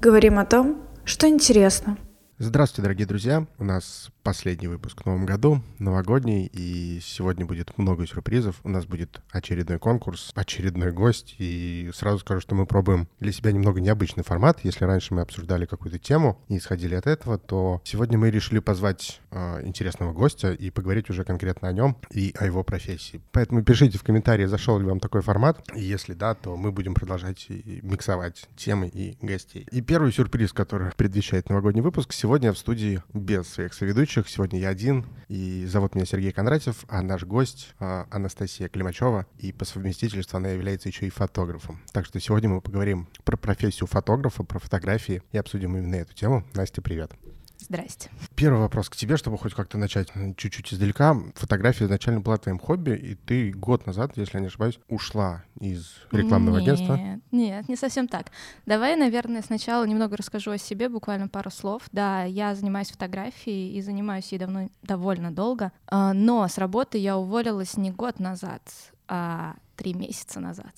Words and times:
Говорим 0.00 0.38
о 0.38 0.46
том, 0.46 0.82
что 1.04 1.28
интересно. 1.28 1.98
Здравствуйте, 2.38 2.80
дорогие 2.80 3.06
друзья. 3.06 3.46
У 3.58 3.64
нас 3.64 4.08
последний 4.22 4.68
выпуск 4.68 5.02
в 5.02 5.06
новом 5.06 5.26
году, 5.26 5.62
новогодний, 5.78 6.50
и 6.52 7.00
сегодня 7.02 7.46
будет 7.46 7.76
много 7.78 8.06
сюрпризов. 8.06 8.60
У 8.64 8.68
нас 8.68 8.84
будет 8.84 9.20
очередной 9.30 9.78
конкурс, 9.78 10.32
очередной 10.34 10.92
гость, 10.92 11.36
и 11.38 11.90
сразу 11.94 12.18
скажу, 12.18 12.40
что 12.40 12.54
мы 12.54 12.66
пробуем 12.66 13.08
для 13.18 13.32
себя 13.32 13.52
немного 13.52 13.80
необычный 13.80 14.24
формат. 14.24 14.60
Если 14.62 14.84
раньше 14.84 15.14
мы 15.14 15.22
обсуждали 15.22 15.66
какую-то 15.66 15.98
тему 15.98 16.40
и 16.48 16.58
исходили 16.58 16.94
от 16.94 17.06
этого, 17.06 17.38
то 17.38 17.80
сегодня 17.84 18.18
мы 18.18 18.30
решили 18.30 18.58
позвать 18.58 19.20
э, 19.30 19.66
интересного 19.66 20.12
гостя 20.12 20.52
и 20.52 20.70
поговорить 20.70 21.08
уже 21.10 21.24
конкретно 21.24 21.68
о 21.68 21.72
нем 21.72 21.96
и 22.10 22.34
о 22.38 22.46
его 22.46 22.62
профессии. 22.62 23.20
Поэтому 23.32 23.62
пишите 23.64 23.98
в 23.98 24.02
комментарии, 24.02 24.44
зашел 24.44 24.78
ли 24.78 24.84
вам 24.84 25.00
такой 25.00 25.22
формат, 25.22 25.66
и 25.74 25.80
если 25.80 26.14
да, 26.14 26.34
то 26.34 26.56
мы 26.56 26.72
будем 26.72 26.94
продолжать 26.94 27.46
миксовать 27.48 28.48
темы 28.56 28.88
и 28.88 29.16
гостей. 29.22 29.66
И 29.70 29.80
первый 29.80 30.12
сюрприз, 30.12 30.52
который 30.52 30.90
предвещает 30.92 31.48
новогодний 31.48 31.82
выпуск, 31.82 32.12
сегодня 32.12 32.52
в 32.52 32.58
студии 32.58 33.02
без 33.14 33.48
своих 33.48 33.72
соведущих, 33.74 34.09
ведущих. 34.10 34.28
Сегодня 34.28 34.58
я 34.58 34.68
один, 34.68 35.06
и 35.28 35.64
зовут 35.66 35.94
меня 35.94 36.04
Сергей 36.04 36.32
Кондратьев, 36.32 36.84
а 36.88 37.02
наш 37.02 37.24
гость 37.24 37.74
а, 37.78 38.06
Анастасия 38.10 38.68
Климачева, 38.68 39.26
и 39.38 39.52
по 39.52 39.64
совместительству 39.64 40.36
она 40.36 40.48
является 40.48 40.88
еще 40.88 41.06
и 41.06 41.10
фотографом. 41.10 41.80
Так 41.92 42.06
что 42.06 42.18
сегодня 42.20 42.48
мы 42.48 42.60
поговорим 42.60 43.08
про 43.24 43.36
профессию 43.36 43.86
фотографа, 43.86 44.42
про 44.42 44.58
фотографии 44.58 45.22
и 45.32 45.38
обсудим 45.38 45.76
именно 45.76 45.96
эту 45.96 46.14
тему. 46.14 46.44
Настя, 46.54 46.82
привет. 46.82 47.12
Здрасте. 47.60 48.10
Первый 48.34 48.60
вопрос 48.60 48.88
к 48.88 48.96
тебе, 48.96 49.16
чтобы 49.18 49.36
хоть 49.36 49.52
как-то 49.52 49.76
начать 49.76 50.08
чуть-чуть 50.36 50.72
издалека. 50.72 51.16
Фотография 51.34 51.84
изначально 51.84 52.20
была 52.20 52.38
твоим 52.38 52.58
хобби, 52.58 52.92
и 52.92 53.14
ты 53.14 53.52
год 53.52 53.86
назад, 53.86 54.12
если 54.16 54.38
я 54.38 54.40
не 54.40 54.46
ошибаюсь, 54.46 54.80
ушла 54.88 55.44
из 55.60 55.94
рекламного 56.10 56.56
нет, 56.56 56.62
агентства. 56.62 57.20
Нет, 57.30 57.68
не 57.68 57.76
совсем 57.76 58.08
так. 58.08 58.30
Давай, 58.64 58.96
наверное, 58.96 59.42
сначала 59.42 59.84
немного 59.84 60.16
расскажу 60.16 60.52
о 60.52 60.58
себе, 60.58 60.88
буквально 60.88 61.28
пару 61.28 61.50
слов. 61.50 61.82
Да, 61.92 62.24
я 62.24 62.54
занимаюсь 62.54 62.90
фотографией 62.90 63.76
и 63.76 63.82
занимаюсь 63.82 64.32
ей 64.32 64.38
давно, 64.38 64.70
довольно 64.82 65.30
долго, 65.30 65.72
а, 65.86 66.14
но 66.14 66.48
с 66.48 66.56
работы 66.56 66.96
я 66.96 67.18
уволилась 67.18 67.76
не 67.76 67.90
год 67.90 68.20
назад, 68.20 68.62
а 69.06 69.56
три 69.76 69.92
месяца 69.92 70.40
назад. 70.40 70.72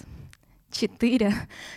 Четыре. 0.72 1.34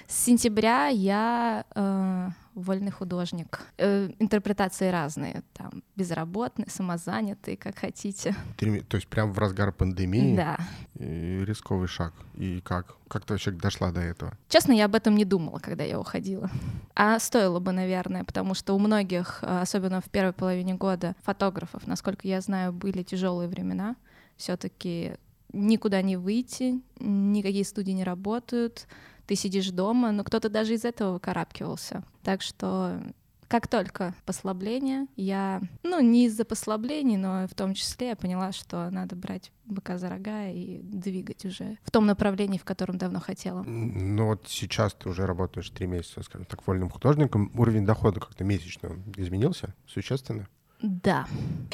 С 0.07 0.25
сентября 0.25 0.87
я 0.87 1.65
э, 1.75 2.29
вольный 2.55 2.91
художник. 2.91 3.59
Э, 3.77 4.09
интерпретации 4.19 4.89
разные, 4.89 5.43
там, 5.53 5.83
безработный, 5.95 6.67
самозанятый, 6.69 7.57
как 7.57 7.77
хотите. 7.77 8.35
Ты, 8.57 8.81
то 8.81 8.95
есть 8.95 9.07
прям 9.07 9.31
в 9.31 9.39
разгар 9.39 9.71
пандемии? 9.71 10.35
Да. 10.35 10.57
И 10.97 11.43
рисковый 11.45 11.87
шаг. 11.87 12.13
И 12.35 12.61
как? 12.61 12.95
Как 13.09 13.25
ты 13.25 13.33
вообще 13.33 13.51
дошла 13.51 13.91
до 13.91 14.01
этого? 14.01 14.37
Честно, 14.49 14.71
я 14.71 14.85
об 14.85 14.95
этом 14.95 15.15
не 15.15 15.25
думала, 15.25 15.59
когда 15.59 15.83
я 15.83 15.99
уходила. 15.99 16.49
А 16.95 17.19
стоило 17.19 17.59
бы, 17.59 17.71
наверное, 17.71 18.23
потому 18.23 18.53
что 18.55 18.73
у 18.73 18.79
многих, 18.79 19.39
э, 19.41 19.61
особенно 19.61 20.01
в 20.01 20.09
первой 20.09 20.33
половине 20.33 20.73
года, 20.75 21.15
фотографов, 21.23 21.85
насколько 21.87 22.27
я 22.27 22.41
знаю, 22.41 22.71
были 22.71 23.03
тяжелые 23.03 23.49
времена. 23.49 23.95
Все-таки 24.37 25.17
никуда 25.53 26.01
не 26.01 26.17
выйти, 26.17 26.81
никакие 26.99 27.65
студии 27.65 27.91
не 27.91 28.03
работают, 28.03 28.87
ты 29.27 29.35
сидишь 29.35 29.71
дома, 29.71 30.11
но 30.11 30.23
кто-то 30.23 30.49
даже 30.49 30.73
из 30.73 30.85
этого 30.85 31.13
выкарабкивался. 31.13 32.03
Так 32.23 32.41
что 32.41 33.01
как 33.47 33.67
только 33.67 34.15
послабление, 34.25 35.07
я, 35.15 35.61
ну, 35.83 35.99
не 35.99 36.25
из-за 36.25 36.45
послаблений, 36.45 37.17
но 37.17 37.47
в 37.47 37.53
том 37.53 37.73
числе 37.73 38.09
я 38.09 38.15
поняла, 38.15 38.51
что 38.51 38.89
надо 38.89 39.15
брать 39.15 39.51
быка 39.65 39.97
за 39.97 40.09
рога 40.09 40.47
и 40.49 40.79
двигать 40.81 41.45
уже 41.45 41.77
в 41.83 41.91
том 41.91 42.05
направлении, 42.05 42.57
в 42.57 42.63
котором 42.63 42.97
давно 42.97 43.19
хотела. 43.19 43.63
Ну 43.63 44.25
вот 44.27 44.45
сейчас 44.47 44.93
ты 44.93 45.09
уже 45.09 45.25
работаешь 45.25 45.69
три 45.69 45.87
месяца, 45.87 46.23
скажем 46.23 46.45
так, 46.45 46.65
вольным 46.65 46.89
художником. 46.89 47.51
Уровень 47.55 47.85
дохода 47.85 48.19
как-то 48.19 48.43
месячно 48.43 48.97
изменился 49.15 49.75
существенно? 49.87 50.47
Да. 50.85 51.27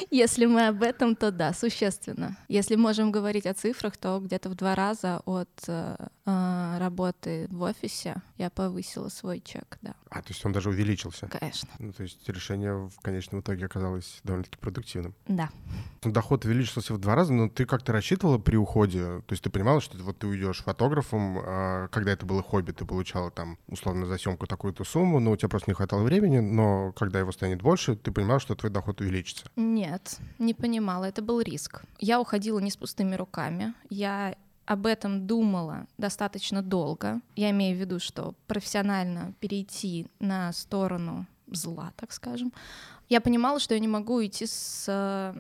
Если 0.10 0.46
мы 0.46 0.68
об 0.68 0.82
этом, 0.84 1.18
то 1.18 1.32
да, 1.32 1.52
существенно. 1.52 2.38
Если 2.48 2.78
можем 2.78 3.12
говорить 3.12 3.46
о 3.46 3.54
цифрах, 3.54 3.98
то 3.98 4.20
где-то 4.20 4.50
в 4.50 4.56
два 4.56 4.74
раза 4.74 5.22
от 5.26 5.50
э, 5.68 5.98
э, 6.26 6.78
работы 6.80 7.48
в 7.50 7.62
офисе 7.62 8.16
я 8.38 8.50
повысила 8.50 9.10
свой 9.10 9.42
чек, 9.42 9.78
да. 9.82 9.96
А, 10.12 10.22
то 10.22 10.28
есть 10.28 10.46
он 10.46 10.52
даже 10.52 10.70
увеличился? 10.70 11.28
Конечно. 11.28 11.70
Ну, 11.80 11.94
то 11.94 12.04
есть 12.04 12.28
решение 12.28 12.90
в 12.90 13.00
конечном 13.02 13.40
итоге 13.40 13.66
оказалось 13.66 14.20
довольно-таки 14.26 14.58
продуктивным? 14.58 15.16
Да. 15.26 15.50
Ну, 16.04 16.12
доход 16.12 16.44
увеличился 16.44 16.94
в 16.94 16.98
два 16.98 17.16
раза, 17.16 17.32
но 17.32 17.48
ты 17.48 17.66
как-то 17.66 17.94
рассчитывала 17.94 18.38
при 18.38 18.58
уходе? 18.58 19.22
То 19.22 19.32
есть 19.32 19.42
ты 19.42 19.50
понимала, 19.50 19.80
что 19.80 19.98
вот 20.00 20.20
ты 20.20 20.28
уйдешь 20.28 20.64
фотографом, 20.64 21.40
а 21.40 21.88
когда 21.88 22.12
это 22.12 22.26
было 22.26 22.44
хобби, 22.44 22.74
ты 22.74 22.84
получала 22.84 23.32
там 23.32 23.58
условно 23.68 24.06
за 24.06 24.18
съемку 24.18 24.48
такую-то 24.48 24.84
сумму, 24.84 25.22
но 25.22 25.32
у 25.32 25.38
тебя 25.38 25.48
просто 25.48 25.72
не 25.72 25.76
хватало 25.76 26.04
времени, 26.04 26.40
но 26.40 26.92
когда 26.92 27.20
его 27.20 27.32
станет 27.32 27.62
больше, 27.62 27.96
ты 27.96 28.12
понимала, 28.12 28.42
что 28.42 28.54
твой 28.54 28.70
доход 28.70 29.00
увеличится? 29.00 29.46
Нет, 29.56 30.20
не 30.40 30.54
понимала. 30.54 31.06
Это 31.06 31.22
был 31.22 31.40
риск. 31.40 31.84
Я 32.00 32.20
уходила 32.20 32.60
не 32.60 32.70
с 32.70 32.76
пустыми 32.76 33.16
руками. 33.16 33.74
Я 33.90 34.36
об 34.72 34.86
этом 34.86 35.28
думала 35.28 35.86
достаточно 35.98 36.62
долго. 36.62 37.20
Я 37.36 37.50
имею 37.50 37.76
в 37.76 37.80
виду, 37.80 38.00
что 38.00 38.36
профессионально 38.48 39.34
перейти 39.42 40.08
на 40.20 40.54
сторону 40.54 41.26
зла, 41.48 41.92
так 41.98 42.14
скажем, 42.14 42.54
я 43.10 43.20
понимала, 43.20 43.60
что 43.60 43.74
я 43.74 43.82
не 43.82 43.90
могу 43.90 44.26
идти 44.26 44.46
с 44.46 44.86
э, 44.88 45.34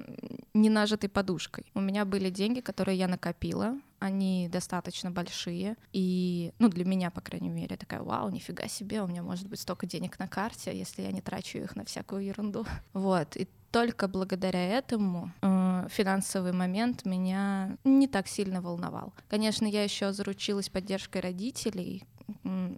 ненажитой 0.54 1.10
подушкой. 1.10 1.64
У 1.74 1.80
меня 1.80 2.04
были 2.04 2.30
деньги, 2.30 2.60
которые 2.60 2.98
я 2.98 3.08
накопила, 3.08 3.80
они 4.00 4.50
достаточно 4.52 5.12
большие, 5.12 5.78
и, 5.94 6.52
ну, 6.60 6.68
для 6.68 6.84
меня, 6.84 7.10
по 7.10 7.22
крайней 7.22 7.50
мере, 7.50 7.78
такая, 7.78 8.02
вау, 8.02 8.30
нифига 8.30 8.68
себе, 8.68 9.02
у 9.02 9.08
меня 9.08 9.24
может 9.24 9.48
быть 9.48 9.62
столько 9.62 9.86
денег 9.86 10.20
на 10.20 10.28
карте, 10.28 10.78
если 10.78 11.04
я 11.04 11.12
не 11.14 11.22
трачу 11.22 11.60
их 11.60 11.78
на 11.78 11.86
всякую 11.86 12.26
ерунду. 12.26 12.66
Вот, 12.94 13.38
и 13.38 13.48
только 13.72 14.08
благодаря 14.08 14.78
этому 14.78 15.32
э, 15.42 15.88
финансовый 15.90 16.52
момент 16.52 17.06
меня 17.06 17.78
не 17.84 18.08
так 18.08 18.28
сильно 18.28 18.62
волновал. 18.62 19.14
Конечно, 19.30 19.66
я 19.66 19.84
еще 19.84 20.12
заручилась 20.14 20.70
поддержкой 20.70 21.22
родителей. 21.22 22.04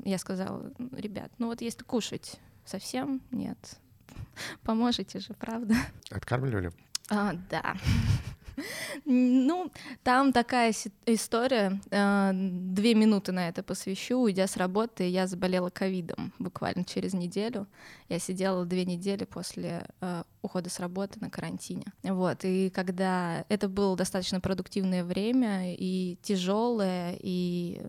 Я 0.05 0.17
сказала, 0.17 0.71
ребят, 0.91 1.31
ну 1.37 1.47
вот 1.47 1.61
если 1.61 1.83
кушать 1.83 2.39
совсем 2.65 3.21
нет, 3.31 3.57
поможете 4.63 5.19
же, 5.19 5.33
правда? 5.33 5.75
Откармливали? 6.11 6.71
А, 7.09 7.33
да. 7.49 7.75
Ну, 9.05 9.71
там 10.03 10.33
такая 10.33 10.73
история. 11.05 11.79
Э, 11.91 12.31
две 12.33 12.93
минуты 12.95 13.31
на 13.31 13.49
это 13.49 13.63
посвящу. 13.63 14.19
Уйдя 14.19 14.47
с 14.47 14.57
работы, 14.57 15.07
я 15.07 15.27
заболела 15.27 15.69
ковидом 15.69 16.33
буквально 16.39 16.85
через 16.85 17.13
неделю. 17.13 17.67
Я 18.09 18.19
сидела 18.19 18.65
две 18.65 18.85
недели 18.85 19.25
после 19.25 19.85
э, 20.01 20.23
ухода 20.41 20.69
с 20.69 20.79
работы 20.79 21.19
на 21.19 21.29
карантине. 21.29 21.85
Вот. 22.03 22.43
И 22.43 22.69
когда 22.69 23.45
это 23.49 23.67
было 23.67 23.95
достаточно 23.95 24.39
продуктивное 24.39 25.03
время 25.03 25.73
и 25.75 26.17
тяжелое, 26.21 27.17
и 27.19 27.81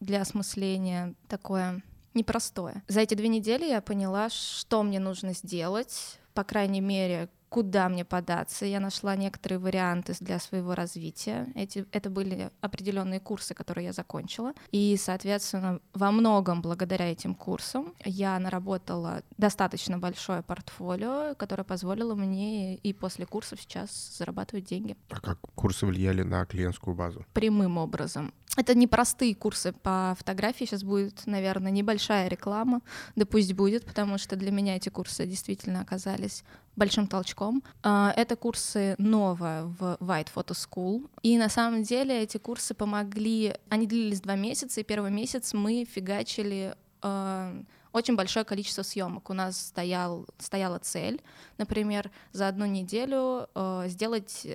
для 0.00 0.20
осмысления 0.22 1.14
такое 1.28 1.82
непростое. 2.14 2.82
За 2.88 3.00
эти 3.00 3.14
две 3.14 3.28
недели 3.28 3.66
я 3.66 3.80
поняла, 3.80 4.28
что 4.28 4.82
мне 4.82 4.98
нужно 4.98 5.32
сделать, 5.32 6.18
по 6.34 6.44
крайней 6.44 6.80
мере, 6.80 7.28
куда 7.52 7.90
мне 7.90 8.02
податься. 8.02 8.64
Я 8.64 8.80
нашла 8.80 9.14
некоторые 9.14 9.58
варианты 9.58 10.14
для 10.20 10.38
своего 10.38 10.74
развития. 10.74 11.48
Эти, 11.54 11.84
это 11.92 12.08
были 12.08 12.50
определенные 12.62 13.20
курсы, 13.20 13.52
которые 13.52 13.84
я 13.84 13.92
закончила. 13.92 14.54
И, 14.70 14.96
соответственно, 14.98 15.78
во 15.92 16.10
многом 16.12 16.62
благодаря 16.62 17.12
этим 17.12 17.34
курсам 17.34 17.92
я 18.06 18.38
наработала 18.38 19.22
достаточно 19.36 19.98
большое 19.98 20.42
портфолио, 20.42 21.34
которое 21.34 21.64
позволило 21.64 22.14
мне 22.14 22.76
и 22.76 22.94
после 22.94 23.26
курсов 23.26 23.60
сейчас 23.60 24.16
зарабатывать 24.16 24.64
деньги. 24.64 24.96
А 25.10 25.20
как 25.20 25.38
курсы 25.54 25.84
влияли 25.84 26.22
на 26.22 26.46
клиентскую 26.46 26.96
базу? 26.96 27.26
Прямым 27.34 27.76
образом. 27.76 28.32
Это 28.56 28.74
непростые 28.74 29.34
курсы 29.34 29.72
по 29.72 30.14
фотографии. 30.18 30.64
Сейчас 30.64 30.84
будет, 30.84 31.26
наверное, 31.26 31.72
небольшая 31.72 32.28
реклама. 32.28 32.82
Да 33.16 33.24
пусть 33.24 33.54
будет, 33.54 33.86
потому 33.86 34.18
что 34.18 34.36
для 34.36 34.50
меня 34.50 34.76
эти 34.76 34.90
курсы 34.90 35.26
действительно 35.26 35.80
оказались 35.80 36.44
большим 36.76 37.06
толчком. 37.06 37.62
А, 37.82 38.12
это 38.14 38.36
курсы 38.36 38.94
новые 38.98 39.64
в 39.64 39.96
White 40.00 40.28
Photo 40.34 40.52
School. 40.52 41.08
И 41.22 41.38
на 41.38 41.48
самом 41.48 41.82
деле 41.82 42.22
эти 42.22 42.36
курсы 42.36 42.74
помогли... 42.74 43.54
Они 43.70 43.86
длились 43.86 44.20
два 44.20 44.36
месяца, 44.36 44.80
и 44.80 44.84
первый 44.84 45.10
месяц 45.10 45.54
мы 45.54 45.86
фигачили 45.90 46.74
а, 47.00 47.54
очень 47.92 48.16
большое 48.16 48.44
количество 48.44 48.82
съемок. 48.82 49.30
У 49.30 49.32
нас 49.32 49.58
стоял, 49.68 50.26
стояла 50.38 50.78
цель, 50.78 51.22
например, 51.56 52.10
за 52.32 52.48
одну 52.48 52.66
неделю 52.66 53.48
э, 53.54 53.84
сделать 53.88 54.46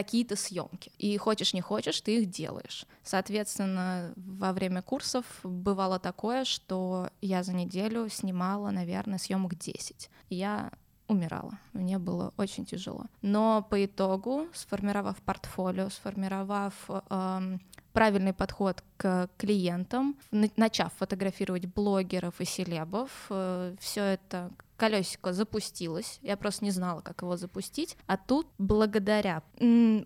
такие-то 0.00 0.34
съемки. 0.34 0.90
И 0.96 1.18
хочешь 1.18 1.52
не 1.52 1.60
хочешь, 1.60 2.00
ты 2.00 2.22
их 2.22 2.30
делаешь. 2.30 2.86
Соответственно, 3.02 4.14
во 4.16 4.52
время 4.52 4.80
курсов 4.80 5.24
бывало 5.42 5.98
такое, 5.98 6.44
что 6.44 7.10
я 7.20 7.42
за 7.42 7.52
неделю 7.52 8.08
снимала, 8.08 8.70
наверное, 8.70 9.18
съемок 9.18 9.54
10. 9.56 10.08
Я 10.30 10.70
умирала. 11.06 11.58
Мне 11.74 11.98
было 11.98 12.32
очень 12.38 12.64
тяжело. 12.64 13.04
Но 13.20 13.66
по 13.68 13.84
итогу, 13.84 14.46
сформировав 14.54 15.16
портфолио, 15.16 15.90
сформировав 15.90 16.72
эм, 16.88 17.60
правильный 17.92 18.32
подход 18.32 18.82
к 18.96 19.28
клиентам, 19.36 20.16
начав 20.56 20.94
фотографировать 20.94 21.66
блогеров 21.66 22.40
и 22.40 22.46
селебов, 22.46 23.10
э, 23.28 23.76
все 23.78 24.02
это 24.02 24.50
колесико 24.80 25.34
запустилось, 25.34 26.18
я 26.22 26.38
просто 26.38 26.64
не 26.64 26.70
знала, 26.70 27.02
как 27.02 27.20
его 27.20 27.36
запустить, 27.36 27.98
а 28.06 28.16
тут 28.16 28.46
благодаря, 28.56 29.42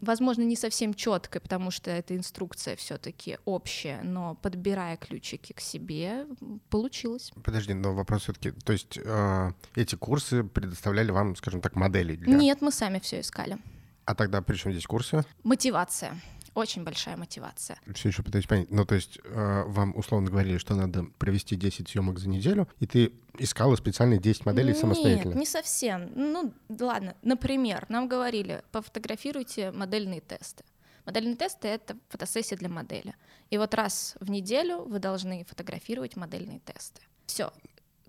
возможно, 0.00 0.42
не 0.42 0.56
совсем 0.56 0.94
четко, 0.94 1.38
потому 1.38 1.70
что 1.70 1.92
эта 1.92 2.16
инструкция 2.16 2.74
все-таки 2.74 3.38
общая, 3.44 4.02
но 4.02 4.34
подбирая 4.34 4.96
ключики 4.96 5.52
к 5.52 5.60
себе, 5.60 6.26
получилось. 6.70 7.32
Подожди, 7.44 7.72
но 7.72 7.94
вопрос 7.94 8.22
все-таки, 8.22 8.50
то 8.50 8.72
есть 8.72 8.98
э, 8.98 9.52
эти 9.76 9.94
курсы 9.94 10.42
предоставляли 10.42 11.12
вам, 11.12 11.36
скажем 11.36 11.60
так, 11.60 11.76
модели? 11.76 12.16
Для... 12.16 12.36
Нет, 12.36 12.60
мы 12.60 12.72
сами 12.72 12.98
все 12.98 13.20
искали. 13.20 13.58
А 14.06 14.16
тогда 14.16 14.42
при 14.42 14.56
чем 14.56 14.72
здесь 14.72 14.86
курсы? 14.86 15.24
Мотивация 15.44 16.20
очень 16.54 16.84
большая 16.84 17.16
мотивация. 17.16 17.78
Все 17.94 18.08
еще 18.08 18.22
пытаюсь 18.22 18.46
понять. 18.46 18.70
Ну, 18.70 18.84
то 18.84 18.94
есть 18.94 19.18
э, 19.24 19.64
вам 19.66 19.96
условно 19.96 20.30
говорили, 20.30 20.58
что 20.58 20.74
надо 20.74 21.04
провести 21.18 21.56
10 21.56 21.88
съемок 21.88 22.18
за 22.18 22.28
неделю, 22.28 22.68
и 22.80 22.86
ты 22.86 23.12
искала 23.38 23.76
специальные 23.76 24.20
10 24.20 24.46
моделей 24.46 24.68
Нет, 24.68 24.78
самостоятельно? 24.78 25.30
Нет, 25.30 25.38
не 25.38 25.46
совсем. 25.46 26.12
Ну, 26.14 26.52
ладно, 26.78 27.16
например, 27.22 27.86
нам 27.88 28.08
говорили, 28.08 28.62
пофотографируйте 28.70 29.72
модельные 29.72 30.20
тесты. 30.20 30.64
Модельные 31.06 31.36
тесты— 31.36 31.68
это 31.68 31.96
фотосессия 32.08 32.56
для 32.56 32.68
модели. 32.68 33.14
И 33.50 33.58
вот 33.58 33.74
раз 33.74 34.14
в 34.20 34.30
неделю 34.30 34.84
вы 34.84 35.00
должны 35.00 35.44
фотографировать 35.44 36.16
модельные 36.16 36.60
тесты. 36.60 37.02
Все, 37.26 37.52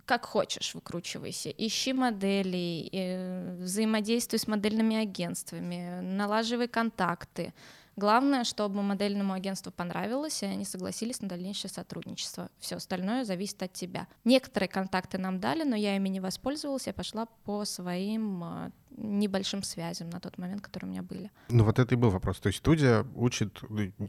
как 0.06 0.24
хочешь 0.24 0.74
выкручивайся, 0.74 1.50
ищи 1.50 1.92
модели, 1.92 2.88
э, 2.92 3.56
взаимодействуй 3.60 4.38
с 4.38 4.46
модельными 4.46 4.96
агентствами, 4.96 6.00
налаживай 6.00 6.68
контакты, 6.68 7.52
Главное, 7.96 8.44
чтобы 8.44 8.82
модельному 8.82 9.32
агентству 9.32 9.72
понравилось, 9.72 10.42
и 10.42 10.46
они 10.46 10.66
согласились 10.66 11.22
на 11.22 11.28
дальнейшее 11.28 11.70
сотрудничество. 11.70 12.50
Все 12.58 12.76
остальное 12.76 13.24
зависит 13.24 13.62
от 13.62 13.72
тебя. 13.72 14.06
Некоторые 14.24 14.68
контакты 14.68 15.16
нам 15.16 15.40
дали, 15.40 15.62
но 15.62 15.76
я 15.76 15.96
ими 15.96 16.10
не 16.10 16.20
воспользовалась, 16.20 16.86
я 16.86 16.92
пошла 16.92 17.24
по 17.44 17.64
своим 17.64 18.44
а, 18.44 18.70
небольшим 18.90 19.62
связям 19.62 20.10
на 20.10 20.20
тот 20.20 20.36
момент, 20.36 20.60
которые 20.60 20.88
у 20.88 20.92
меня 20.92 21.02
были. 21.02 21.30
Ну 21.48 21.64
вот 21.64 21.78
это 21.78 21.94
и 21.94 21.96
был 21.96 22.10
вопрос. 22.10 22.38
То 22.38 22.48
есть 22.48 22.58
студия 22.58 23.06
учит, 23.14 23.62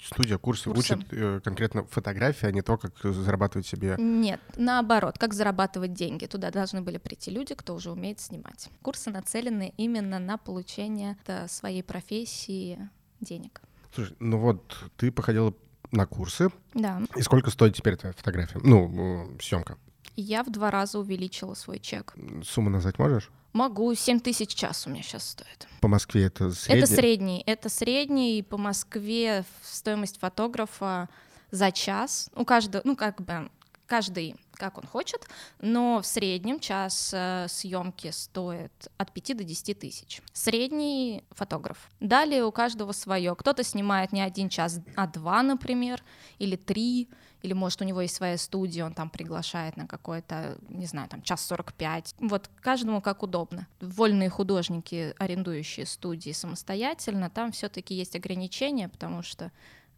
студия 0.04 0.38
курсы, 0.38 0.70
курсы. 0.70 0.96
учит 0.96 1.08
э, 1.12 1.40
конкретно 1.42 1.86
фотографии, 1.86 2.48
а 2.48 2.52
не 2.52 2.62
то, 2.62 2.78
как 2.78 2.94
зарабатывать 3.02 3.68
себе... 3.68 3.96
Нет, 3.98 4.42
наоборот, 4.58 5.18
как 5.18 5.34
зарабатывать 5.34 5.94
деньги. 5.94 6.26
Туда 6.26 6.52
должны 6.52 6.82
были 6.82 6.98
прийти 6.98 7.32
люди, 7.32 7.56
кто 7.56 7.74
уже 7.74 7.92
умеет 7.92 8.20
снимать. 8.20 8.70
Курсы 8.82 9.12
нацелены 9.12 9.74
именно 9.78 10.20
на 10.20 10.38
получение 10.38 11.16
своей 11.48 11.84
профессии 11.84 12.90
денег. 13.22 13.62
Слушай, 13.98 14.16
ну 14.20 14.38
вот 14.38 14.78
ты 14.96 15.12
походила 15.12 15.56
на 15.90 16.06
курсы. 16.06 16.52
Да. 16.76 17.02
И 17.16 17.24
сколько 17.24 17.50
стоит 17.50 17.76
теперь 17.76 17.96
твоя 17.96 18.14
фотография? 18.14 18.60
Ну, 18.64 19.36
съемка. 19.42 19.80
Я 20.16 20.44
в 20.44 20.52
два 20.52 20.70
раза 20.70 21.00
увеличила 21.00 21.56
свой 21.56 21.80
чек. 21.80 22.14
Сумму 22.44 22.70
назвать 22.70 23.00
можешь? 23.00 23.32
Могу, 23.54 23.92
7 23.96 24.20
тысяч 24.20 24.54
час 24.54 24.86
у 24.86 24.92
меня 24.92 25.02
сейчас 25.02 25.32
стоит. 25.32 25.68
По 25.82 25.88
Москве 25.88 26.26
это 26.26 26.52
средний? 26.52 26.84
Это 26.84 26.94
средний, 26.94 27.44
это 27.48 27.70
средний, 27.70 28.38
и 28.38 28.44
по 28.44 28.58
Москве 28.58 29.46
стоимость 29.64 30.20
фотографа 30.20 31.10
за 31.50 31.72
час, 31.72 32.30
у 32.36 32.46
каждого, 32.46 32.84
ну 32.86 32.96
как 32.96 33.20
бы 33.20 33.50
каждый 33.88 34.36
как 34.58 34.78
он 34.78 34.86
хочет, 34.86 35.28
но 35.60 36.02
в 36.02 36.06
среднем 36.06 36.60
час 36.60 37.12
э, 37.14 37.48
съемки 37.48 38.12
стоит 38.12 38.72
от 38.98 39.12
5 39.12 39.38
до 39.38 39.44
10 39.44 39.80
тысяч. 39.80 40.22
Средний 40.34 41.24
фотограф. 41.32 41.90
Далее 42.00 42.44
у 42.44 42.52
каждого 42.52 42.92
свое. 42.92 43.36
Кто-то 43.36 43.64
снимает 43.64 44.12
не 44.12 44.22
один 44.22 44.50
час, 44.50 44.80
а 44.96 45.08
два, 45.08 45.44
например, 45.44 46.04
или 46.40 46.56
три, 46.56 47.10
или 47.42 47.54
может 47.54 47.82
у 47.82 47.86
него 47.86 48.02
есть 48.02 48.16
своя 48.16 48.38
студия, 48.38 48.86
он 48.86 48.94
там 48.94 49.10
приглашает 49.10 49.78
на 49.78 49.88
какой-то, 49.88 50.58
не 50.70 50.86
знаю, 50.86 51.08
там 51.08 51.22
час 51.22 51.46
45. 51.46 52.16
Вот 52.20 52.50
каждому 52.60 53.02
как 53.02 53.24
удобно. 53.24 53.68
Вольные 53.80 54.30
художники, 54.30 55.14
арендующие 55.18 55.86
студии 55.86 56.32
самостоятельно, 56.32 57.30
там 57.30 57.52
все-таки 57.52 57.94
есть 57.94 58.16
ограничения, 58.16 58.90
потому 58.90 59.22
что 59.22 59.52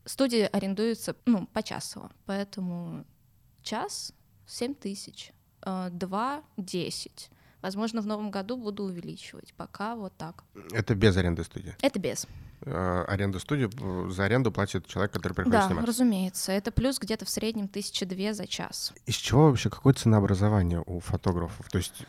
студии 0.06 0.50
арендуются, 0.52 1.16
ну, 1.26 1.48
почасово, 1.48 2.12
поэтому 2.26 3.06
час 3.62 4.14
7 4.50 4.74
тысяч, 4.74 5.31
2— 5.63 6.44
10. 6.57 7.30
Возможно, 7.62 8.01
в 8.01 8.07
новом 8.07 8.31
году 8.31 8.57
буду 8.57 8.84
увеличивать. 8.84 9.54
Пока 9.54 9.96
вот 9.96 10.13
так. 10.18 10.44
Это 10.72 10.96
без 10.96 11.18
аренды 11.18 11.44
студии? 11.44 11.75
Это 11.81 12.00
без. 12.00 12.25
Э, 12.62 13.04
аренда 13.07 13.40
студии, 13.40 13.69
за 14.12 14.25
аренду 14.25 14.51
платит 14.51 14.88
человек, 14.88 15.12
который 15.12 15.34
приходит 15.34 15.60
да, 15.60 15.68
снимать? 15.68 15.84
Да, 15.84 15.88
разумеется. 15.88 16.51
Это 16.51 16.72
плюс 16.72 17.00
где-то 17.00 17.25
в 17.25 17.30
среднем 17.30 17.68
тысячи 17.68 18.06
две 18.06 18.34
за 18.34 18.48
час. 18.48 18.94
Из 19.06 19.16
чего 19.16 19.48
вообще, 19.48 19.69
какое 19.69 19.94
ценообразование 19.94 20.81
у 20.86 21.00
фотографов? 21.00 21.69
То 21.69 21.78
есть 21.78 22.06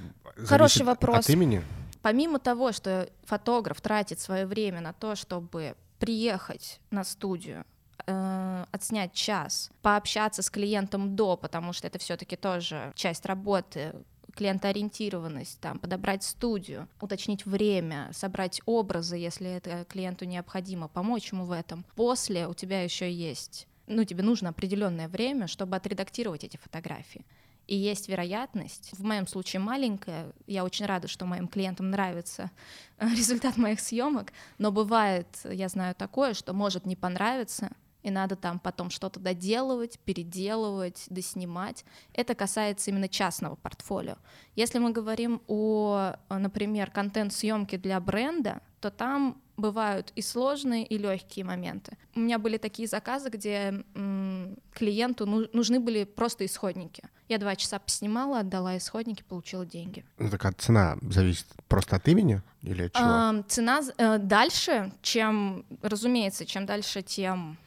Хороший 0.46 0.84
вопрос. 0.84 1.18
от 1.18 1.30
имени? 1.30 1.62
Помимо 2.00 2.38
того, 2.38 2.72
что 2.72 3.10
фотограф 3.24 3.80
тратит 3.80 4.20
свое 4.20 4.46
время 4.46 4.80
на 4.80 4.92
то, 4.92 5.14
чтобы 5.16 5.74
приехать 5.98 6.80
на 6.90 7.04
студию, 7.04 7.64
э, 8.10 8.64
отснять 8.72 9.12
час, 9.12 9.70
пообщаться 9.82 10.42
с 10.42 10.50
клиентом 10.50 11.16
до, 11.16 11.36
потому 11.36 11.72
что 11.72 11.86
это 11.86 11.98
все-таки 11.98 12.36
тоже 12.36 12.92
часть 12.94 13.26
работы, 13.26 13.94
клиентоориентированность, 14.30 15.60
там, 15.60 15.78
подобрать 15.78 16.22
студию, 16.22 16.88
уточнить 17.00 17.44
время, 17.46 18.10
собрать 18.12 18.60
образы, 18.66 19.16
если 19.16 19.50
это 19.50 19.84
клиенту 19.84 20.24
необходимо, 20.24 20.88
помочь 20.88 21.32
ему 21.32 21.44
в 21.44 21.52
этом. 21.52 21.84
После 21.94 22.46
у 22.46 22.54
тебя 22.54 22.82
еще 22.82 23.10
есть, 23.10 23.66
ну, 23.86 24.04
тебе 24.04 24.22
нужно 24.22 24.50
определенное 24.50 25.08
время, 25.08 25.46
чтобы 25.46 25.76
отредактировать 25.76 26.44
эти 26.44 26.56
фотографии. 26.56 27.24
И 27.66 27.76
есть 27.76 28.08
вероятность, 28.08 28.90
в 28.98 29.04
моем 29.04 29.28
случае 29.28 29.60
маленькая, 29.60 30.32
я 30.48 30.64
очень 30.64 30.86
рада, 30.86 31.06
что 31.06 31.24
моим 31.24 31.46
клиентам 31.46 31.90
нравится 31.90 32.50
результат 32.98 33.56
моих 33.56 33.78
съемок, 33.78 34.32
но 34.58 34.72
бывает, 34.72 35.26
я 35.44 35.68
знаю 35.68 35.94
такое, 35.94 36.34
что 36.34 36.52
может 36.52 36.84
не 36.84 36.96
понравиться, 36.96 37.70
и 38.02 38.10
надо 38.10 38.36
там 38.36 38.58
потом 38.58 38.90
что-то 38.90 39.20
доделывать, 39.20 39.98
переделывать, 40.00 41.06
доснимать. 41.10 41.84
Это 42.14 42.34
касается 42.34 42.90
именно 42.90 43.08
частного 43.08 43.56
портфолио. 43.56 44.16
Если 44.56 44.78
мы 44.78 44.92
говорим 44.92 45.42
о, 45.46 46.14
например, 46.28 46.90
контент-съемке 46.90 47.78
для 47.78 48.00
бренда, 48.00 48.60
то 48.80 48.90
там 48.90 49.40
бывают 49.56 50.12
и 50.16 50.22
сложные, 50.22 50.86
и 50.86 50.96
легкие 50.96 51.44
моменты. 51.44 51.96
У 52.14 52.20
меня 52.20 52.38
были 52.38 52.56
такие 52.56 52.88
заказы, 52.88 53.28
где 53.28 53.84
м, 53.94 54.56
клиенту 54.72 55.26
ну, 55.26 55.46
нужны 55.52 55.78
были 55.78 56.04
просто 56.04 56.46
исходники. 56.46 57.02
Я 57.28 57.38
два 57.38 57.54
часа 57.56 57.78
поснимала, 57.78 58.40
отдала 58.40 58.76
исходники, 58.76 59.22
получила 59.22 59.66
деньги. 59.66 60.04
Ну 60.18 60.30
так 60.30 60.44
а 60.46 60.52
цена 60.52 60.96
зависит 61.02 61.46
просто 61.68 61.96
от 61.96 62.08
имени 62.08 62.42
или 62.62 62.84
от 62.84 62.94
чего? 62.94 63.04
А, 63.06 63.42
цена 63.48 63.82
э, 63.98 64.18
дальше, 64.18 64.92
чем, 65.02 65.66
разумеется, 65.82 66.46
чем 66.46 66.64
дальше, 66.64 67.02
тем 67.02 67.58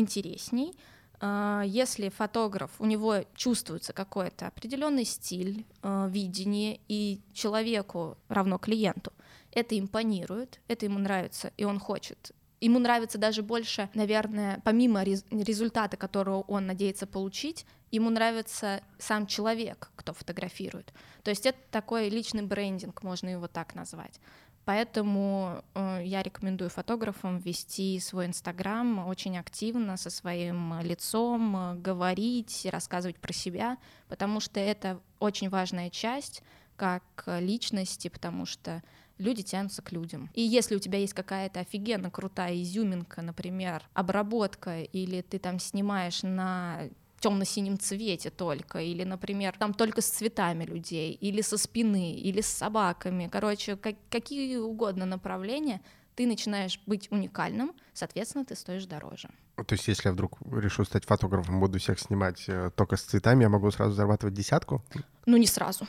интересней. 0.00 0.76
А, 1.20 1.62
если 1.64 2.08
фотограф, 2.08 2.72
у 2.80 2.86
него 2.86 3.24
чувствуется 3.34 3.92
какой-то 3.92 4.48
определенный 4.48 5.04
стиль, 5.04 5.64
а, 5.82 6.08
видение, 6.08 6.80
и 6.88 7.20
человеку 7.32 8.18
равно 8.28 8.58
клиенту 8.58 9.12
это 9.52 9.78
импонирует, 9.78 10.60
это 10.68 10.86
ему 10.86 10.98
нравится, 10.98 11.52
и 11.56 11.64
он 11.64 11.78
хочет 11.78 12.32
Ему 12.60 12.78
нравится 12.78 13.16
даже 13.16 13.42
больше, 13.42 13.88
наверное, 13.94 14.60
помимо 14.64 15.02
результата, 15.02 15.96
которого 15.96 16.42
он 16.42 16.66
надеется 16.66 17.06
получить, 17.06 17.64
ему 17.90 18.10
нравится 18.10 18.82
сам 18.98 19.26
человек, 19.26 19.90
кто 19.96 20.12
фотографирует. 20.12 20.92
То 21.22 21.30
есть 21.30 21.46
это 21.46 21.58
такой 21.70 22.10
личный 22.10 22.42
брендинг, 22.42 23.02
можно 23.02 23.30
его 23.30 23.48
так 23.48 23.74
назвать. 23.74 24.20
Поэтому 24.70 25.64
э, 25.74 26.02
я 26.04 26.22
рекомендую 26.22 26.70
фотографам 26.70 27.38
вести 27.38 27.98
свой 27.98 28.26
Инстаграм 28.26 29.04
очень 29.08 29.36
активно 29.36 29.96
со 29.96 30.10
своим 30.10 30.80
лицом, 30.82 31.56
э, 31.56 31.74
говорить, 31.74 32.68
рассказывать 32.70 33.16
про 33.16 33.32
себя, 33.32 33.78
потому 34.08 34.38
что 34.38 34.60
это 34.60 35.00
очень 35.18 35.48
важная 35.48 35.90
часть 35.90 36.44
как 36.76 37.02
личности, 37.26 38.06
потому 38.06 38.46
что 38.46 38.84
люди 39.18 39.42
тянутся 39.42 39.82
к 39.82 39.90
людям. 39.90 40.30
И 40.34 40.42
если 40.42 40.76
у 40.76 40.78
тебя 40.78 41.00
есть 41.00 41.14
какая-то 41.14 41.58
офигенно 41.58 42.08
крутая 42.08 42.62
изюминка, 42.62 43.22
например, 43.22 43.82
обработка, 43.92 44.82
или 44.82 45.20
ты 45.22 45.40
там 45.40 45.58
снимаешь 45.58 46.22
на 46.22 46.82
темно-синем 47.20 47.78
цвете 47.78 48.30
только, 48.30 48.80
или, 48.80 49.04
например, 49.04 49.56
там 49.58 49.74
только 49.74 50.00
с 50.00 50.06
цветами 50.08 50.64
людей, 50.64 51.12
или 51.12 51.42
со 51.42 51.58
спины, 51.58 52.14
или 52.14 52.40
с 52.40 52.46
собаками. 52.46 53.28
Короче, 53.30 53.76
как, 53.76 53.94
какие 54.10 54.56
угодно 54.56 55.06
направления, 55.06 55.80
ты 56.16 56.26
начинаешь 56.26 56.80
быть 56.86 57.10
уникальным, 57.12 57.72
соответственно, 57.92 58.44
ты 58.44 58.56
стоишь 58.56 58.86
дороже. 58.86 59.30
То 59.64 59.74
есть, 59.74 59.88
если 59.88 60.08
я 60.08 60.12
вдруг 60.12 60.38
решу 60.50 60.84
стать 60.84 61.04
фотографом, 61.04 61.60
буду 61.60 61.78
всех 61.78 61.98
снимать 61.98 62.44
э, 62.48 62.70
только 62.74 62.96
с 62.96 63.02
цветами, 63.02 63.42
я 63.42 63.48
могу 63.48 63.70
сразу 63.70 63.94
зарабатывать 63.94 64.34
десятку? 64.34 64.84
Ну, 65.26 65.36
не 65.36 65.46
сразу. 65.46 65.86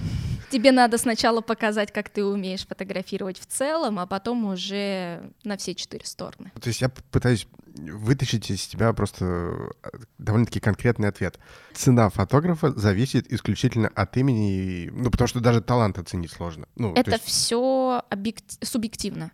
Тебе 0.50 0.72
надо 0.72 0.98
сначала 0.98 1.42
показать, 1.42 1.92
как 1.92 2.10
ты 2.10 2.24
умеешь 2.24 2.66
фотографировать 2.66 3.40
в 3.40 3.46
целом, 3.46 4.00
а 4.00 4.06
потом 4.06 4.46
уже 4.46 5.32
на 5.44 5.58
все 5.58 5.74
четыре 5.74 6.06
стороны. 6.06 6.52
То 6.60 6.68
есть 6.68 6.82
я 6.82 6.90
пытаюсь 6.90 7.48
вытащить 7.76 8.50
из 8.52 8.68
тебя 8.68 8.92
просто 8.94 9.72
э, 9.84 9.90
довольно-таки 10.18 10.60
конкретный 10.60 11.08
ответ. 11.08 11.40
Цена 11.74 12.10
фотографа 12.10 12.72
зависит 12.78 13.32
исключительно 13.32 13.88
от 13.90 14.18
имени, 14.18 14.90
ну, 14.92 15.10
потому 15.10 15.28
что 15.28 15.40
даже 15.40 15.62
талант 15.62 15.98
оценить 15.98 16.32
сложно. 16.32 16.68
Ну, 16.76 16.94
Это 16.94 17.12
есть... 17.12 17.24
все 17.24 18.04
объект... 18.10 18.44
субъективно. 18.64 19.32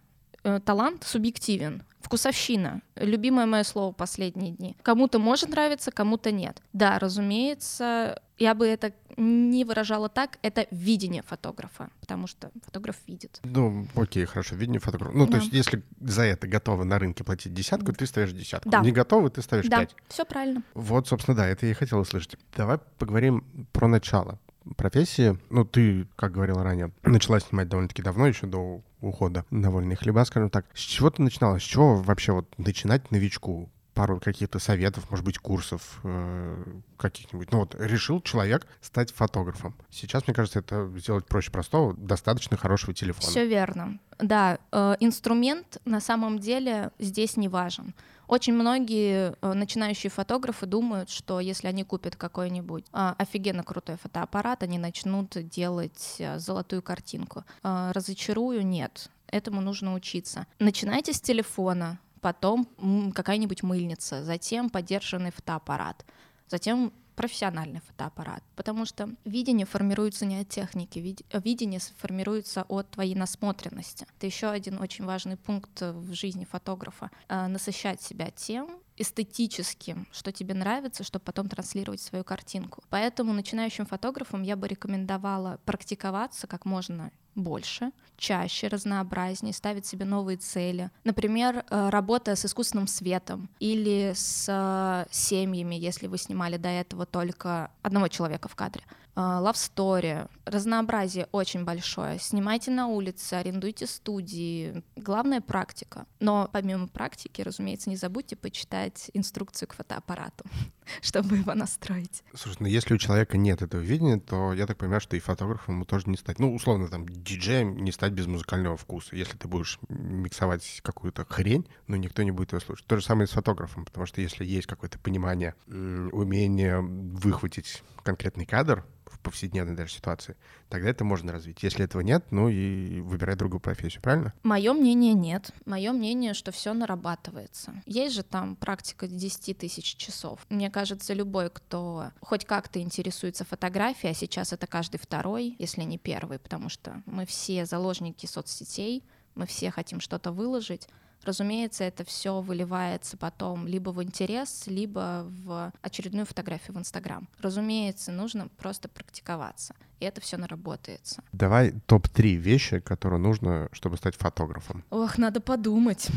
Э, 0.47 0.61
талант 0.61 1.03
субъективен. 1.03 1.83
Вкусовщина. 1.99 2.81
Любимое 2.95 3.45
мое 3.45 3.63
слово 3.63 3.91
последние 3.91 4.53
дни. 4.53 4.77
Кому-то 4.81 5.19
может 5.19 5.49
нравиться, 5.49 5.91
кому-то 5.91 6.31
нет. 6.31 6.61
Да, 6.71 6.99
разумеется, 6.99 8.21
я 8.37 8.55
бы 8.55 8.65
это 8.65 8.93
не 9.17 9.65
выражала 9.65 10.07
так, 10.07 10.39
это 10.41 10.65
видение 10.71 11.21
фотографа, 11.21 11.89
потому 11.99 12.27
что 12.27 12.49
фотограф 12.63 12.95
видит. 13.07 13.41
Ну, 13.43 13.87
окей, 13.95 14.23
хорошо, 14.23 14.55
видение 14.55 14.79
фотографа. 14.79 15.17
Ну, 15.17 15.25
да. 15.25 15.33
то 15.33 15.37
есть, 15.39 15.51
если 15.51 15.83
за 15.99 16.21
это 16.21 16.47
готовы 16.47 16.85
на 16.85 16.97
рынке 16.97 17.25
платить 17.25 17.53
десятку, 17.53 17.91
ты 17.91 18.05
ставишь 18.05 18.31
десятку. 18.31 18.69
Да. 18.69 18.79
Не 18.79 18.93
готовы, 18.93 19.29
ты 19.29 19.41
ставишь 19.41 19.65
да, 19.67 19.79
пять. 19.79 19.95
все 20.07 20.23
правильно. 20.23 20.63
Вот, 20.75 21.09
собственно, 21.09 21.35
да, 21.35 21.45
это 21.45 21.65
я 21.65 21.73
и 21.73 21.75
хотел 21.75 21.99
услышать. 21.99 22.37
Давай 22.55 22.77
поговорим 22.97 23.43
про 23.73 23.89
начало 23.89 24.39
профессии. 24.75 25.37
Ну, 25.49 25.65
ты, 25.65 26.07
как 26.15 26.33
говорила 26.33 26.63
ранее, 26.63 26.91
начала 27.03 27.39
снимать 27.39 27.69
довольно-таки 27.69 28.01
давно, 28.01 28.27
еще 28.27 28.47
до 28.47 28.81
ухода 29.01 29.45
на 29.49 29.71
вольные 29.71 29.95
хлеба, 29.95 30.25
скажем 30.25 30.49
так. 30.49 30.65
С 30.73 30.79
чего 30.79 31.09
ты 31.09 31.21
начинала? 31.21 31.59
С 31.59 31.63
чего 31.63 31.95
вообще 31.95 32.31
вот 32.33 32.53
начинать 32.57 33.11
новичку? 33.11 33.69
пару 33.97 34.19
каких-то 34.19 34.59
советов, 34.59 35.09
может 35.09 35.25
быть, 35.25 35.39
курсов 35.39 35.99
э, 36.03 36.63
каких-нибудь. 36.97 37.51
Ну 37.51 37.59
вот 37.61 37.75
решил 37.79 38.21
человек 38.21 38.67
стать 38.79 39.11
фотографом. 39.11 39.73
Сейчас, 39.89 40.27
мне 40.27 40.35
кажется, 40.35 40.59
это 40.59 40.87
сделать 40.97 41.25
проще 41.25 41.49
простого, 41.49 41.95
достаточно 41.97 42.57
хорошего 42.57 42.93
телефона. 42.93 43.27
Все 43.27 43.47
верно. 43.47 43.97
Да, 44.19 44.59
э, 44.71 44.95
инструмент 44.99 45.81
на 45.83 45.99
самом 45.99 46.37
деле 46.37 46.91
здесь 46.99 47.37
не 47.37 47.47
важен. 47.47 47.95
Очень 48.27 48.53
многие 48.53 49.35
э, 49.41 49.53
начинающие 49.53 50.09
фотографы 50.09 50.65
думают, 50.65 51.09
что 51.09 51.39
если 51.39 51.67
они 51.67 51.83
купят 51.83 52.15
какой-нибудь 52.15 52.85
э, 52.91 53.13
офигенно 53.17 53.63
крутой 53.63 53.97
фотоаппарат, 53.97 54.63
они 54.63 54.77
начнут 54.77 55.29
делать 55.49 56.15
э, 56.19 56.37
золотую 56.37 56.81
картинку. 56.81 57.45
Э, 57.63 57.91
разочарую, 57.93 58.65
нет. 58.65 59.09
Этому 59.27 59.61
нужно 59.61 59.93
учиться. 59.93 60.45
Начинайте 60.59 61.13
с 61.13 61.21
телефона, 61.21 61.99
потом 62.21 62.67
какая-нибудь 63.13 63.63
мыльница, 63.63 64.23
затем 64.23 64.69
поддержанный 64.69 65.31
фотоаппарат, 65.31 66.05
затем 66.47 66.91
профессиональный 67.17 67.81
фотоаппарат, 67.81 68.43
потому 68.55 68.85
что 68.85 69.09
видение 69.25 69.65
формируется 69.65 70.25
не 70.25 70.39
от 70.39 70.49
техники, 70.49 71.17
видение 71.33 71.81
формируется 71.97 72.63
от 72.69 72.91
твоей 72.91 73.15
насмотренности. 73.15 74.05
Это 74.17 74.27
еще 74.27 74.47
один 74.47 74.79
очень 74.79 75.03
важный 75.03 75.35
пункт 75.35 75.81
в 75.81 76.13
жизни 76.13 76.45
фотографа— 76.45 77.09
насыщать 77.27 78.01
себя 78.01 78.29
тем, 78.29 78.79
эстетическим, 78.97 80.07
что 80.11 80.31
тебе 80.31 80.53
нравится, 80.53 81.03
чтобы 81.03 81.25
потом 81.25 81.49
транслировать 81.49 82.01
свою 82.01 82.23
картинку. 82.23 82.83
Поэтому 82.89 83.33
начинающим 83.33 83.85
фотографам 83.85 84.43
я 84.43 84.55
бы 84.55 84.67
рекомендовала 84.67 85.59
практиковаться 85.65 86.47
как 86.47 86.65
можно 86.65 87.11
больше, 87.35 87.91
чаще, 88.17 88.67
разнообразнее, 88.67 89.53
ставить 89.53 89.85
себе 89.85 90.05
новые 90.05 90.37
цели. 90.37 90.89
Например, 91.03 91.63
э, 91.69 91.89
работая 91.89 92.35
с 92.35 92.45
искусственным 92.45 92.87
светом 92.87 93.49
или 93.59 94.13
с 94.15 94.45
э, 94.49 95.05
семьями, 95.11 95.75
если 95.75 96.07
вы 96.07 96.17
снимали 96.17 96.57
до 96.57 96.69
этого 96.69 97.05
только 97.05 97.71
одного 97.81 98.07
человека 98.07 98.47
в 98.47 98.55
кадре. 98.55 98.83
Story, 99.17 100.29
разнообразие 100.45 101.27
очень 101.31 101.65
большое. 101.65 102.19
Снимайте 102.19 102.69
на 102.69 102.87
улице, 102.87 103.33
арендуйте 103.33 103.87
студии. 103.87 104.83
Главное— 104.95 105.41
практика. 105.41 106.05
Но 106.19 106.47
помимо 106.53 106.87
практики, 106.87 107.41
разумеется, 107.41 107.89
не 107.89 107.95
забудьте 107.95 108.35
почитать 108.35 109.09
инструкцию 109.13 109.69
к 109.69 109.73
фотоаппарату, 109.73 110.45
чтобы 111.01 111.37
его 111.37 111.55
настроить. 111.55 112.23
Слушай, 112.35 112.57
ну 112.59 112.67
если 112.67 112.93
у 112.93 112.97
человека 112.99 113.37
нет 113.37 113.63
этого 113.63 113.81
видения, 113.81 114.19
то 114.19 114.53
я 114.53 114.67
так 114.67 114.77
понимаю, 114.77 115.01
что 115.01 115.15
и 115.15 115.19
фотографом 115.19 115.75
ему 115.75 115.85
тоже 115.85 116.09
не 116.09 116.17
стать. 116.17 116.37
Ну, 116.37 116.53
условно, 116.53 116.87
там, 116.87 117.09
диджеем 117.09 117.77
не 117.77 117.91
стать 117.91 118.13
без 118.13 118.27
музыкального 118.27 118.77
вкуса. 118.77 119.15
Если 119.15 119.35
ты 119.35 119.47
будешь 119.47 119.79
миксовать 119.89 120.81
какую-то 120.83 121.25
хрень, 121.25 121.67
ну, 121.87 121.95
никто 121.95 122.21
не 122.21 122.31
будет 122.31 122.51
его 122.51 122.61
слушать. 122.61 122.85
То 122.85 122.97
же 122.97 123.03
самое 123.03 123.25
и 123.25 123.27
с 123.27 123.31
фотографом, 123.31 123.83
потому 123.85 124.05
что 124.05 124.21
если 124.21 124.45
есть 124.45 124.67
какое-то 124.67 124.99
понимание, 124.99 125.55
умение 125.67 126.81
выхватить 126.81 127.81
конкретный 128.03 128.45
кадр, 128.45 128.85
повседневной 129.23 129.75
даже 129.75 129.93
ситуации, 129.93 130.35
тогда 130.69 130.89
это 130.89 131.03
можно 131.03 131.31
развить. 131.31 131.63
Если 131.63 131.85
этого 131.85 132.01
нет, 132.01 132.25
ну 132.31 132.49
и 132.49 133.01
выбирай 133.01 133.35
другую 133.35 133.59
профессию, 133.59 134.01
правильно? 134.01 134.33
Мое 134.43 134.73
мнение 134.73 135.13
нет. 135.13 135.51
Мое 135.65 135.91
мнение, 135.91 136.33
что 136.33 136.51
все 136.51 136.73
нарабатывается. 136.73 137.81
Есть 137.85 138.15
же 138.15 138.23
там 138.23 138.55
практика 138.55 139.07
10 139.07 139.57
тысяч 139.57 139.95
часов. 139.95 140.45
Мне 140.49 140.69
кажется, 140.69 141.13
любой, 141.13 141.49
кто 141.49 142.11
хоть 142.21 142.45
как-то 142.45 142.81
интересуется 142.81 143.45
фотографией, 143.45 144.11
а 144.11 144.15
сейчас 144.15 144.53
это 144.53 144.67
каждый 144.67 144.97
второй, 144.97 145.55
если 145.59 145.81
не 145.81 145.97
первый, 145.97 146.39
потому 146.39 146.69
что 146.69 147.01
мы 147.05 147.25
все 147.25 147.65
заложники 147.65 148.25
соцсетей, 148.25 149.03
мы 149.35 149.45
все 149.45 149.71
хотим 149.71 149.99
что-то 149.99 150.31
выложить, 150.31 150.87
Разумеется, 151.27 151.83
это 151.83 152.05
все 152.05 152.39
выливается 152.39 153.17
потом 153.17 153.67
либо 153.67 153.89
в 153.89 154.01
интерес, 154.01 154.63
либо 154.67 155.25
в 155.45 155.73
очередную 155.81 156.25
фотографию 156.25 156.73
в 156.77 156.79
Инстаграм. 156.79 157.27
Разумеется, 157.41 158.13
нужно 158.13 158.47
просто 158.57 158.87
практиковаться, 158.87 159.75
и 159.99 160.05
это 160.05 160.21
все 160.21 160.37
наработается. 160.37 161.21
Давай 161.33 161.73
топ-3 161.85 162.35
вещи, 162.35 162.79
которые 162.79 163.19
нужно, 163.19 163.67
чтобы 163.73 163.97
стать 163.97 164.15
фотографом. 164.15 164.85
Ох, 164.89 165.17
надо 165.17 165.41
подумать. 165.41 166.07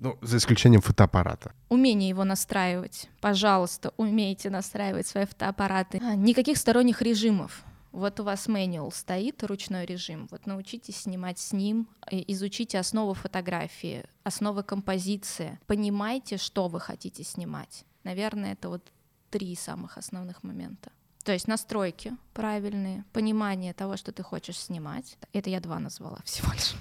Ну, 0.00 0.18
за 0.20 0.36
исключением 0.36 0.82
фотоаппарата. 0.82 1.52
Умение 1.70 2.10
его 2.10 2.24
настраивать. 2.24 3.08
Пожалуйста, 3.22 3.94
умейте 3.96 4.50
настраивать 4.50 5.06
свои 5.06 5.24
фотоаппараты. 5.24 5.98
А, 6.04 6.14
никаких 6.14 6.58
сторонних 6.58 7.00
режимов. 7.00 7.64
Вот 7.98 8.20
у 8.20 8.22
вас 8.22 8.46
manual 8.46 8.94
стоит, 8.94 9.42
ручной 9.42 9.84
режим. 9.84 10.28
Вот 10.30 10.46
научитесь 10.46 10.98
снимать 10.98 11.40
с 11.40 11.52
ним, 11.52 11.88
изучите 12.08 12.78
основы 12.78 13.16
фотографии, 13.16 14.04
основы 14.22 14.62
композиции. 14.62 15.58
Понимайте, 15.66 16.36
что 16.36 16.68
вы 16.68 16.78
хотите 16.78 17.24
снимать. 17.24 17.84
Наверное, 18.04 18.52
это 18.52 18.68
вот 18.68 18.92
три 19.30 19.56
самых 19.56 19.98
основных 19.98 20.44
момента. 20.44 20.92
То 21.28 21.34
есть 21.34 21.46
настройки 21.46 22.16
правильные, 22.32 23.04
понимание 23.12 23.74
того, 23.74 23.98
что 23.98 24.12
ты 24.12 24.22
хочешь 24.22 24.58
снимать. 24.58 25.18
Это 25.34 25.50
я 25.50 25.60
два 25.60 25.78
назвала 25.78 26.20
всего 26.24 26.50
лишь. 26.54 26.74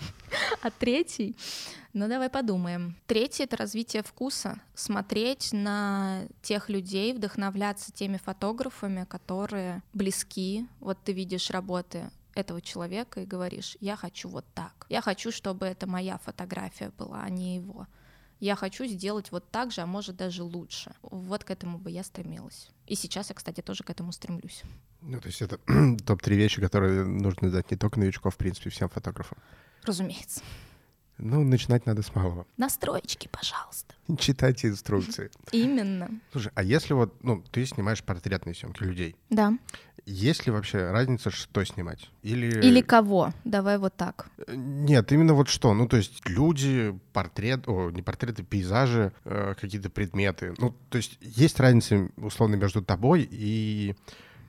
А 0.62 0.72
третий, 0.72 1.36
ну 1.92 2.08
давай 2.08 2.30
подумаем. 2.30 2.96
Третий— 3.08 3.44
это 3.44 3.58
развитие 3.58 4.04
вкуса. 4.04 4.62
Смотреть 4.74 5.52
на 5.52 6.22
тех 6.42 6.70
людей, 6.70 7.12
вдохновляться 7.12 7.92
теми 7.92 8.16
фотографами, 8.16 9.04
которые 9.04 9.84
близки. 9.92 10.66
Вот 10.80 10.98
ты 11.04 11.12
видишь 11.12 11.50
работы 11.50 12.10
этого 12.34 12.62
человека 12.62 13.20
и 13.20 13.26
говоришь, 13.26 13.76
я 13.82 13.98
хочу 13.98 14.30
вот 14.30 14.46
так. 14.54 14.86
Я 14.88 15.02
хочу, 15.02 15.34
чтобы 15.34 15.66
это 15.66 15.88
моя 15.88 16.20
фотография 16.20 16.94
была, 16.98 17.22
а 17.22 17.30
не 17.30 17.58
его 17.58 17.86
я 18.40 18.56
хочу 18.56 18.86
сделать 18.86 19.32
вот 19.32 19.50
так 19.52 19.72
же, 19.72 19.82
а 19.82 19.86
может 19.86 20.16
даже 20.16 20.44
лучше. 20.44 20.92
Вот 21.02 21.44
к 21.44 21.52
этому 21.52 21.78
бы 21.78 21.92
я 21.92 22.04
стремилась. 22.04 22.70
И 22.86 22.96
сейчас 22.96 23.30
я, 23.30 23.36
кстати, 23.36 23.62
тоже 23.62 23.84
к 23.84 23.90
этому 23.90 24.12
стремлюсь. 24.12 24.64
Ну, 25.02 25.20
то 25.20 25.28
есть 25.28 25.42
это 25.42 25.58
топ-3 26.06 26.36
вещи, 26.36 26.62
которые 26.62 27.04
нужно 27.06 27.52
дать 27.52 27.72
не 27.72 27.78
только 27.78 28.00
новичков, 28.00 28.36
в 28.36 28.38
принципе, 28.38 28.70
всем 28.70 28.90
фотографам. 28.90 29.38
Разумеется. 29.84 30.42
Ну, 31.18 31.44
начинать 31.44 31.86
надо 31.88 32.04
с 32.04 32.14
малого. 32.14 32.46
Настроечки, 32.58 33.28
пожалуйста. 33.32 33.96
Читайте 34.20 34.68
инструкции. 34.68 35.32
Именно. 35.52 36.10
Слушай, 36.32 36.52
а 36.54 36.62
если 36.62 36.94
вот, 36.94 37.16
ну, 37.24 37.44
ты 37.52 37.66
снимаешь 37.66 38.04
портретные 38.04 38.54
съемки 38.54 38.84
людей? 38.84 39.16
Да. 39.30 39.54
Есть 40.08 40.46
ли 40.46 40.54
вообще 40.54 40.90
разница, 40.90 41.32
что 41.32 41.66
снимать? 41.66 42.10
Или... 42.24 42.48
Или 42.66 42.80
кого? 42.80 43.34
Давай 43.44 43.78
вот 43.78 43.94
так. 43.98 44.28
Нет, 44.48 45.12
именно 45.12 45.34
вот 45.34 45.50
что. 45.50 45.74
Ну, 45.74 45.86
то 45.86 45.98
есть 45.98 46.22
люди, 46.30 46.98
портрет, 47.12 47.68
о, 47.68 47.90
не 47.92 48.02
портреты, 48.02 48.44
пейзажи, 48.44 49.12
э, 49.26 49.54
какие-то 49.60 49.90
предметы. 49.90 50.54
Ну, 50.60 50.74
то 50.90 50.96
есть 50.96 51.18
есть 51.20 51.60
разница, 51.60 52.10
условно, 52.16 52.56
между 52.56 52.82
тобой 52.82 53.28
и 53.30 53.96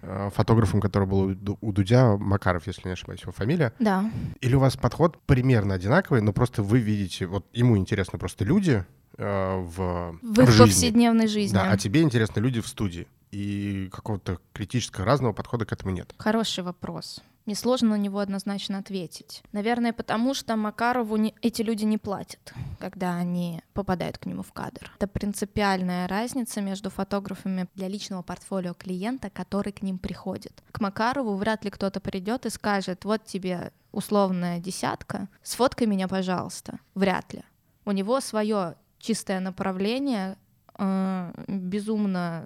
э, 0.02 0.30
фотографом, 0.32 0.80
который 0.80 1.08
был 1.08 1.36
у 1.60 1.72
Дудя, 1.72 2.16
Макаров, 2.16 2.68
если 2.68 2.86
не 2.86 2.92
ошибаюсь, 2.92 3.22
его 3.22 3.32
фамилия. 3.32 3.72
Да. 3.80 4.08
Или 4.40 4.54
у 4.54 4.60
вас 4.60 4.76
подход 4.76 5.18
примерно 5.26 5.74
одинаковый, 5.74 6.22
но 6.22 6.32
просто 6.32 6.62
вы 6.62 6.78
видите, 6.78 7.26
вот 7.26 7.46
ему 7.52 7.76
интересны 7.76 8.16
просто 8.16 8.44
люди 8.44 8.84
э, 9.16 9.56
в, 9.58 10.18
в 10.22 10.40
их 10.40 10.50
жизни. 10.50 10.62
повседневной 10.62 11.26
жизни. 11.26 11.54
Да, 11.54 11.72
а 11.72 11.76
тебе 11.76 12.02
интересны 12.02 12.38
люди 12.38 12.60
в 12.60 12.68
студии 12.68 13.08
и 13.30 13.88
какого-то 13.92 14.38
критического 14.52 15.06
разного 15.06 15.32
подхода 15.32 15.64
к 15.64 15.72
этому 15.72 15.92
нет? 15.92 16.14
Хороший 16.18 16.64
вопрос. 16.64 17.22
Мне 17.48 17.54
сложно 17.54 17.90
на 17.90 17.94
него 17.94 18.18
однозначно 18.18 18.76
ответить. 18.76 19.42
Наверное, 19.52 19.94
потому 19.94 20.34
что 20.34 20.54
Макарову 20.54 21.16
не, 21.16 21.34
эти 21.40 21.62
люди 21.62 21.84
не 21.84 21.96
платят, 21.96 22.52
когда 22.78 23.16
они 23.16 23.62
попадают 23.72 24.18
к 24.18 24.26
нему 24.26 24.42
в 24.42 24.52
кадр. 24.52 24.92
Это 24.98 25.06
принципиальная 25.06 26.06
разница 26.08 26.60
между 26.60 26.90
фотографами 26.90 27.66
для 27.74 27.88
личного 27.88 28.20
портфолио 28.20 28.74
клиента, 28.74 29.30
который 29.30 29.72
к 29.72 29.80
ним 29.80 29.98
приходит. 29.98 30.62
К 30.72 30.80
Макарову 30.80 31.36
вряд 31.36 31.64
ли 31.64 31.70
кто-то 31.70 32.00
придет 32.00 32.44
и 32.44 32.50
скажет, 32.50 33.06
вот 33.06 33.24
тебе 33.24 33.72
условная 33.92 34.58
десятка, 34.60 35.28
сфоткай 35.42 35.86
меня, 35.86 36.06
пожалуйста. 36.06 36.80
Вряд 36.94 37.32
ли. 37.32 37.42
У 37.86 37.92
него 37.92 38.20
свое 38.20 38.74
чистое 38.98 39.40
направление, 39.40 40.36
э, 40.78 41.32
безумно 41.48 42.44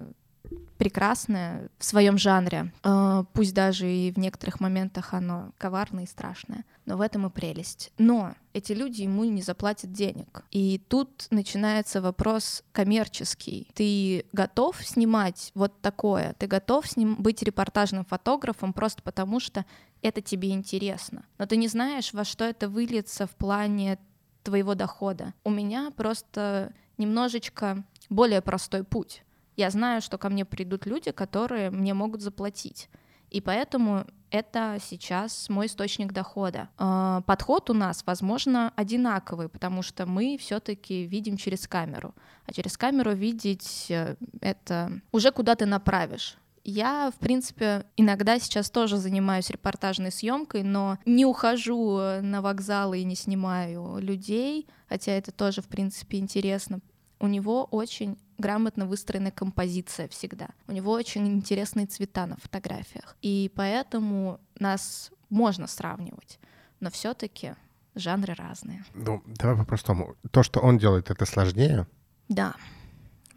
прекрасное 0.77 1.69
в 1.77 1.85
своем 1.85 2.17
жанре. 2.17 2.73
Э, 2.83 3.23
пусть 3.33 3.53
даже 3.53 3.89
и 3.89 4.11
в 4.11 4.19
некоторых 4.19 4.59
моментах 4.59 5.13
оно 5.13 5.51
коварное 5.57 6.03
и 6.03 6.07
страшное. 6.07 6.65
Но 6.85 6.97
в 6.97 7.01
этом 7.01 7.25
и 7.25 7.29
прелесть. 7.29 7.91
Но 7.97 8.33
эти 8.51 8.73
люди 8.73 9.03
ему 9.03 9.23
не 9.23 9.41
заплатят 9.41 9.93
денег. 9.93 10.43
И 10.51 10.81
тут 10.89 11.27
начинается 11.29 12.01
вопрос 12.01 12.63
коммерческий. 12.73 13.69
Ты 13.73 14.25
готов 14.33 14.85
снимать 14.85 15.51
вот 15.55 15.79
такое? 15.81 16.35
Ты 16.37 16.47
готов 16.47 16.85
с 16.85 16.97
ним 16.97 17.15
быть 17.15 17.41
репортажным 17.41 18.03
фотографом 18.03 18.73
просто 18.73 19.01
потому, 19.01 19.39
что 19.39 19.65
это 20.01 20.21
тебе 20.21 20.49
интересно. 20.49 21.25
Но 21.37 21.45
ты 21.45 21.55
не 21.55 21.69
знаешь, 21.69 22.13
во 22.13 22.25
что 22.25 22.43
это 22.43 22.67
выльется 22.67 23.25
в 23.25 23.31
плане 23.31 23.97
твоего 24.43 24.75
дохода. 24.75 25.33
У 25.45 25.49
меня 25.49 25.91
просто 25.95 26.73
немножечко 26.97 27.85
более 28.09 28.41
простой 28.41 28.83
путь. 28.83 29.23
Я 29.55 29.69
знаю, 29.69 30.01
что 30.01 30.17
ко 30.17 30.29
мне 30.29 30.45
придут 30.45 30.85
люди, 30.85 31.11
которые 31.11 31.69
мне 31.69 31.93
могут 31.93 32.21
заплатить. 32.21 32.89
И 33.29 33.41
поэтому 33.41 34.05
это 34.29 34.77
сейчас 34.79 35.49
мой 35.49 35.65
источник 35.65 36.11
дохода. 36.11 36.69
А, 36.77 37.21
подход 37.21 37.69
у 37.69 37.73
нас, 37.73 38.03
возможно, 38.05 38.71
одинаковый, 38.75 39.49
потому 39.49 39.81
что 39.81 40.05
мы 40.05 40.37
все-таки 40.39 41.05
видим 41.05 41.37
через 41.37 41.67
камеру. 41.67 42.13
А 42.45 42.53
через 42.53 42.77
камеру 42.77 43.13
видеть 43.13 43.87
э, 43.89 44.15
это 44.41 45.01
уже 45.11 45.31
куда 45.31 45.55
ты 45.55 45.65
направишь. 45.65 46.37
Я, 46.63 47.11
в 47.11 47.19
принципе, 47.19 47.85
иногда 47.97 48.39
сейчас 48.39 48.69
тоже 48.69 48.97
занимаюсь 48.97 49.49
репортажной 49.49 50.11
съемкой, 50.11 50.63
но 50.63 50.97
не 51.05 51.25
ухожу 51.25 51.97
на 52.21 52.41
вокзалы 52.41 52.99
и 52.99 53.03
не 53.03 53.15
снимаю 53.15 53.97
людей, 53.97 54.67
хотя 54.87 55.11
это 55.11 55.31
тоже, 55.31 55.61
в 55.61 55.67
принципе, 55.67 56.19
интересно. 56.19 56.79
У 57.23 57.27
него 57.27 57.63
очень 57.71 58.17
грамотно 58.37 58.85
выстроенная 58.85 59.31
композиция 59.31 60.09
всегда. 60.09 60.49
У 60.67 60.73
него 60.73 60.91
очень 60.91 61.25
интересные 61.25 61.85
цвета 61.85 62.25
на 62.25 62.35
фотографиях. 62.35 63.15
И 63.21 63.49
поэтому 63.55 64.41
нас 64.59 65.09
можно 65.29 65.67
сравнивать. 65.67 66.37
Но 66.81 66.89
все-таки 66.89 67.55
жанры 67.95 68.33
разные. 68.33 68.83
Ну, 68.93 69.23
давай 69.25 69.55
по-простому. 69.55 70.17
То, 70.31 70.43
что 70.43 70.59
он 70.59 70.77
делает, 70.77 71.11
это 71.11 71.25
сложнее? 71.25 71.87
Да, 72.27 72.55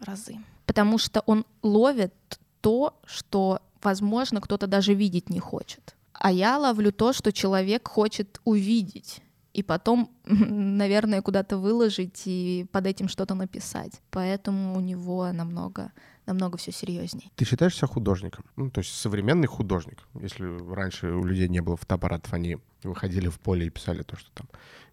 разы. 0.01 0.35
Потому 0.65 0.97
что 0.97 1.21
он 1.21 1.45
ловит 1.63 2.13
то, 2.59 2.99
что, 3.05 3.61
возможно, 3.81 4.41
кто-то 4.41 4.67
даже 4.67 4.95
видеть 4.95 5.29
не 5.29 5.39
хочет. 5.39 5.95
А 6.11 6.29
я 6.33 6.57
ловлю 6.57 6.91
то, 6.91 7.13
что 7.13 7.31
человек 7.31 7.87
хочет 7.87 8.41
увидеть 8.43 9.21
и 9.57 9.63
потом, 9.63 10.09
наверное, 10.25 11.21
куда-то 11.21 11.57
выложить 11.57 12.23
и 12.25 12.67
под 12.71 12.85
этим 12.85 13.09
что-то 13.09 13.35
написать. 13.35 14.01
Поэтому 14.11 14.77
у 14.77 14.79
него 14.79 15.31
намного 15.31 15.91
намного 16.27 16.57
все 16.57 16.73
серьезней. 16.73 17.31
Ты 17.35 17.45
считаешь 17.45 17.75
себя 17.75 17.87
художником? 17.87 18.43
Ну, 18.57 18.69
то 18.69 18.81
есть 18.81 18.93
современный 18.93 19.47
художник. 19.47 20.03
Если 20.13 20.73
раньше 20.73 21.07
у 21.07 21.23
людей 21.23 21.47
не 21.47 21.61
было 21.61 21.77
фотоаппаратов, 21.77 22.33
они 22.33 22.57
выходили 22.83 23.29
в 23.29 23.39
поле 23.39 23.67
и 23.67 23.69
писали 23.69 24.03
то, 24.03 24.17
что 24.17 24.29
там 24.33 24.47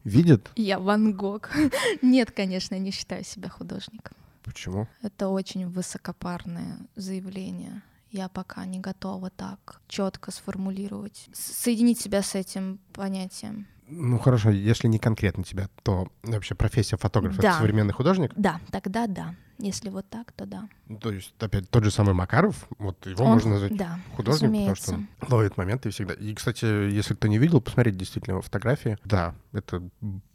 видят. 0.05 0.51
Я 0.55 0.79
Ван 0.79 1.13
Гог. 1.13 1.51
Нет, 2.03 2.31
конечно, 2.31 2.79
не 2.79 2.93
считаю 2.93 3.25
себя 3.25 3.49
художником. 3.49 4.17
Почему? 4.45 4.87
Это 5.03 5.29
очень 5.29 5.69
высокопарное 5.69 6.79
заявление. 6.95 7.83
Я 8.11 8.29
пока 8.29 8.65
не 8.65 8.79
готова 8.79 9.31
так 9.31 9.81
четко 9.89 10.31
сформулировать, 10.31 11.29
соединить 11.33 12.01
себя 12.01 12.23
с 12.23 12.37
этим 12.37 12.79
понятием. 12.93 13.67
Ну 13.87 14.19
хорошо, 14.19 14.51
если 14.51 14.89
не 14.89 14.99
конкретно 14.99 15.45
тебя, 15.45 15.69
то 15.83 16.09
вообще 16.23 16.55
профессия 16.55 16.97
фотографа 16.97 17.43
да. 17.43 17.49
это 17.51 17.59
современный 17.59 17.93
художник? 17.93 18.33
Да, 18.37 18.61
тогда 18.71 19.07
да. 19.07 19.35
Если 19.59 19.89
вот 19.89 20.09
так, 20.09 20.33
то 20.33 20.47
да. 20.47 20.69
Ну, 20.89 20.99
то 20.99 21.13
есть, 21.13 21.33
опять, 21.39 21.71
тот 21.71 21.85
же 21.85 21.91
самый 21.91 22.13
Макаров, 22.13 22.67
вот 22.79 23.07
его 23.07 23.25
Он, 23.25 23.33
можно 23.33 23.51
назвать 23.51 23.77
да, 23.77 24.01
художником, 24.17 24.53
потому 24.53 24.77
что 24.77 24.93
он 24.95 25.09
ловит 25.29 25.57
моменты 25.57 25.91
всегда. 25.91 26.15
И, 26.15 26.35
кстати, 26.35 26.65
если 26.65 27.15
кто 27.15 27.29
не 27.29 27.39
видел, 27.39 27.61
посмотреть 27.61 27.97
действительно 27.97 28.33
его 28.33 28.43
фотографии. 28.43 28.99
Да, 29.05 29.35
это 29.53 29.83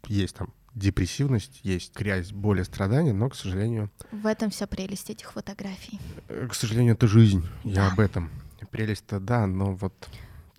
есть 0.06 0.36
там 0.36 0.54
депрессивность, 0.74 1.60
есть 1.64 1.94
грязь, 1.96 2.32
боль 2.32 2.60
и 2.60 2.64
страдания, 2.64 3.12
но, 3.12 3.28
к 3.28 3.34
сожалению... 3.34 3.90
В 4.12 4.26
этом 4.26 4.50
вся 4.50 4.66
прелесть 4.66 5.10
этих 5.10 5.32
фотографий. 5.32 6.00
Э, 6.28 6.46
к 6.48 6.54
сожалению, 6.54 6.94
это 6.94 7.06
жизнь. 7.06 7.46
Да. 7.64 7.70
Я 7.70 7.92
об 7.92 8.00
этом. 8.00 8.30
Прелесть-то 8.70 9.18
да, 9.18 9.46
но 9.46 9.74
вот 9.74 10.08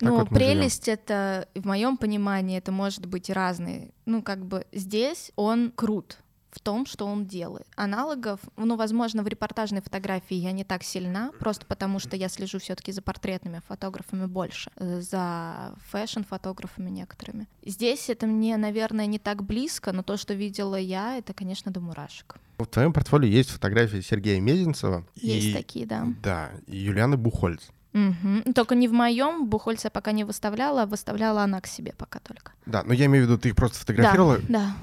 ну, 0.09 0.19
вот 0.19 0.29
прелесть 0.29 0.85
живем. 0.85 0.99
это, 1.03 1.47
в 1.55 1.65
моем 1.65 1.97
понимании, 1.97 2.57
это 2.57 2.71
может 2.71 3.05
быть 3.05 3.29
разные. 3.29 3.91
Ну, 4.05 4.21
как 4.21 4.45
бы 4.45 4.65
здесь 4.71 5.31
он 5.35 5.71
крут 5.71 6.17
в 6.51 6.59
том, 6.59 6.85
что 6.85 7.05
он 7.05 7.25
делает. 7.25 7.65
Аналогов, 7.75 8.39
ну, 8.57 8.75
возможно, 8.75 9.23
в 9.23 9.27
репортажной 9.27 9.81
фотографии 9.81 10.35
я 10.35 10.51
не 10.51 10.63
так 10.63 10.83
сильна, 10.83 11.31
просто 11.39 11.65
потому 11.65 11.99
что 11.99 12.15
я 12.15 12.29
слежу 12.29 12.59
все-таки 12.59 12.91
за 12.91 13.01
портретными 13.01 13.61
фотографами 13.67 14.25
больше, 14.25 14.69
э, 14.75 15.01
за 15.01 15.73
фэшн-фотографами 15.91 16.89
некоторыми. 16.89 17.47
Здесь 17.65 18.09
это 18.09 18.27
мне, 18.27 18.57
наверное, 18.57 19.05
не 19.05 19.19
так 19.19 19.43
близко, 19.43 19.91
но 19.91 20.03
то, 20.03 20.17
что 20.17 20.33
видела 20.33 20.75
я, 20.75 21.17
это, 21.17 21.33
конечно, 21.33 21.71
до 21.71 21.79
мурашек. 21.79 22.37
В 22.57 22.65
твоем 22.65 22.93
портфолио 22.93 23.27
есть 23.27 23.49
фотографии 23.49 24.01
Сергея 24.01 24.39
Мезенцева. 24.39 25.07
Есть 25.15 25.47
и, 25.47 25.53
такие, 25.53 25.85
да. 25.85 26.07
Да, 26.21 26.51
и 26.67 26.77
Юлианы 26.77 27.17
Бухольц. 27.17 27.63
Угу. 27.93 28.53
Только 28.53 28.75
не 28.75 28.87
в 28.87 28.93
моем, 28.93 29.47
Бухольца 29.47 29.89
пока 29.89 30.11
не 30.11 30.23
выставляла, 30.23 30.85
выставляла 30.85 31.43
она 31.43 31.61
к 31.61 31.67
себе 31.67 31.93
пока 31.97 32.19
только. 32.19 32.53
Да, 32.65 32.83
но 32.83 32.93
я 32.93 33.05
имею 33.05 33.25
в 33.25 33.29
виду, 33.29 33.39
ты 33.39 33.49
их 33.49 33.55
просто 33.55 33.79
фотографировала. 33.79 34.37
Да, 34.37 34.47
да. 34.47 34.73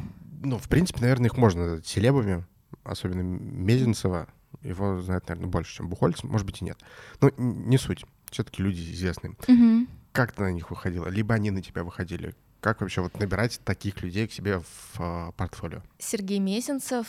Ну, 0.42 0.58
в 0.58 0.68
принципе, 0.68 1.00
наверное, 1.00 1.26
их 1.26 1.36
можно 1.36 1.62
назвать 1.62 1.86
селебами, 1.86 2.44
особенно 2.84 3.22
Мезенцева. 3.22 4.28
Его 4.62 5.00
знают, 5.00 5.28
наверное, 5.28 5.50
больше, 5.50 5.76
чем 5.76 5.88
Бухольц, 5.88 6.22
может 6.22 6.46
быть, 6.46 6.60
и 6.62 6.64
нет. 6.64 6.78
Но 7.20 7.30
не 7.36 7.78
суть. 7.78 8.04
Все-таки 8.30 8.62
люди 8.62 8.80
известные. 8.92 9.34
Угу. 9.46 9.86
Как 10.12 10.32
ты 10.32 10.42
на 10.42 10.52
них 10.52 10.70
выходила? 10.70 11.08
Либо 11.08 11.34
они 11.34 11.50
на 11.50 11.62
тебя 11.62 11.84
выходили? 11.84 12.34
Как 12.60 12.80
вообще 12.80 13.00
вот 13.00 13.18
набирать 13.18 13.60
таких 13.64 14.02
людей 14.02 14.26
к 14.26 14.32
себе 14.32 14.58
в 14.60 15.00
э, 15.00 15.32
портфолио? 15.36 15.82
Сергей 15.98 16.40
Мезенцев 16.40 17.06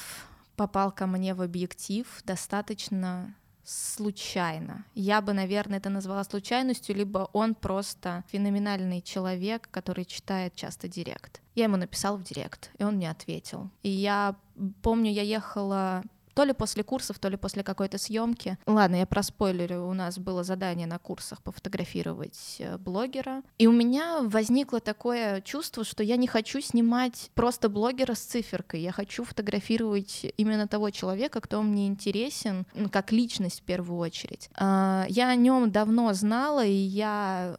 попал 0.55 0.91
ко 0.91 1.07
мне 1.07 1.33
в 1.33 1.41
объектив 1.41 2.05
достаточно 2.23 3.33
случайно. 3.69 4.83
Я 4.95 5.21
бы, 5.21 5.33
наверное, 5.33 5.77
это 5.77 5.89
назвала 5.89 6.23
случайностью, 6.23 6.95
либо 6.95 7.29
он 7.33 7.53
просто 7.53 8.23
феноменальный 8.31 9.01
человек, 9.01 9.69
который 9.71 10.05
читает 10.05 10.55
часто 10.55 10.87
директ. 10.87 11.41
Я 11.55 11.65
ему 11.65 11.77
написала 11.77 12.17
в 12.17 12.23
директ, 12.23 12.71
и 12.79 12.83
он 12.83 12.95
мне 12.95 13.11
ответил. 13.11 13.69
И 13.83 13.89
я 13.89 14.35
помню, 14.81 15.11
я 15.11 15.21
ехала 15.21 16.03
то 16.39 16.45
ли 16.45 16.53
после 16.53 16.85
курсов, 16.85 17.19
то 17.19 17.27
ли 17.27 17.35
после 17.35 17.63
какой-то 17.63 17.97
съемки. 17.97 18.57
Ладно, 18.65 18.95
я 18.95 19.05
проспойлерю, 19.05 19.85
у 19.85 19.93
нас 19.93 20.17
было 20.17 20.45
задание 20.45 20.87
на 20.87 20.97
курсах 20.97 21.41
пофотографировать 21.41 22.55
э, 22.59 22.77
блогера. 22.77 23.43
И 23.57 23.67
у 23.67 23.73
меня 23.73 24.21
возникло 24.21 24.79
такое 24.79 25.41
чувство, 25.41 25.83
что 25.83 26.01
я 26.01 26.15
не 26.15 26.27
хочу 26.27 26.61
снимать 26.61 27.29
просто 27.33 27.67
блогера 27.67 28.13
с 28.13 28.19
циферкой. 28.19 28.79
Я 28.79 28.93
хочу 28.93 29.25
фотографировать 29.25 30.27
именно 30.37 30.65
того 30.65 30.91
человека, 30.91 31.41
кто 31.41 31.61
мне 31.61 31.87
интересен, 31.87 32.65
как 32.89 33.11
личность 33.11 33.59
в 33.59 33.63
первую 33.63 33.99
очередь. 33.99 34.49
А, 34.55 35.07
я 35.09 35.27
о 35.27 35.35
нем 35.35 35.69
давно 35.71 36.13
знала, 36.13 36.63
и 36.63 36.71
я 36.71 37.57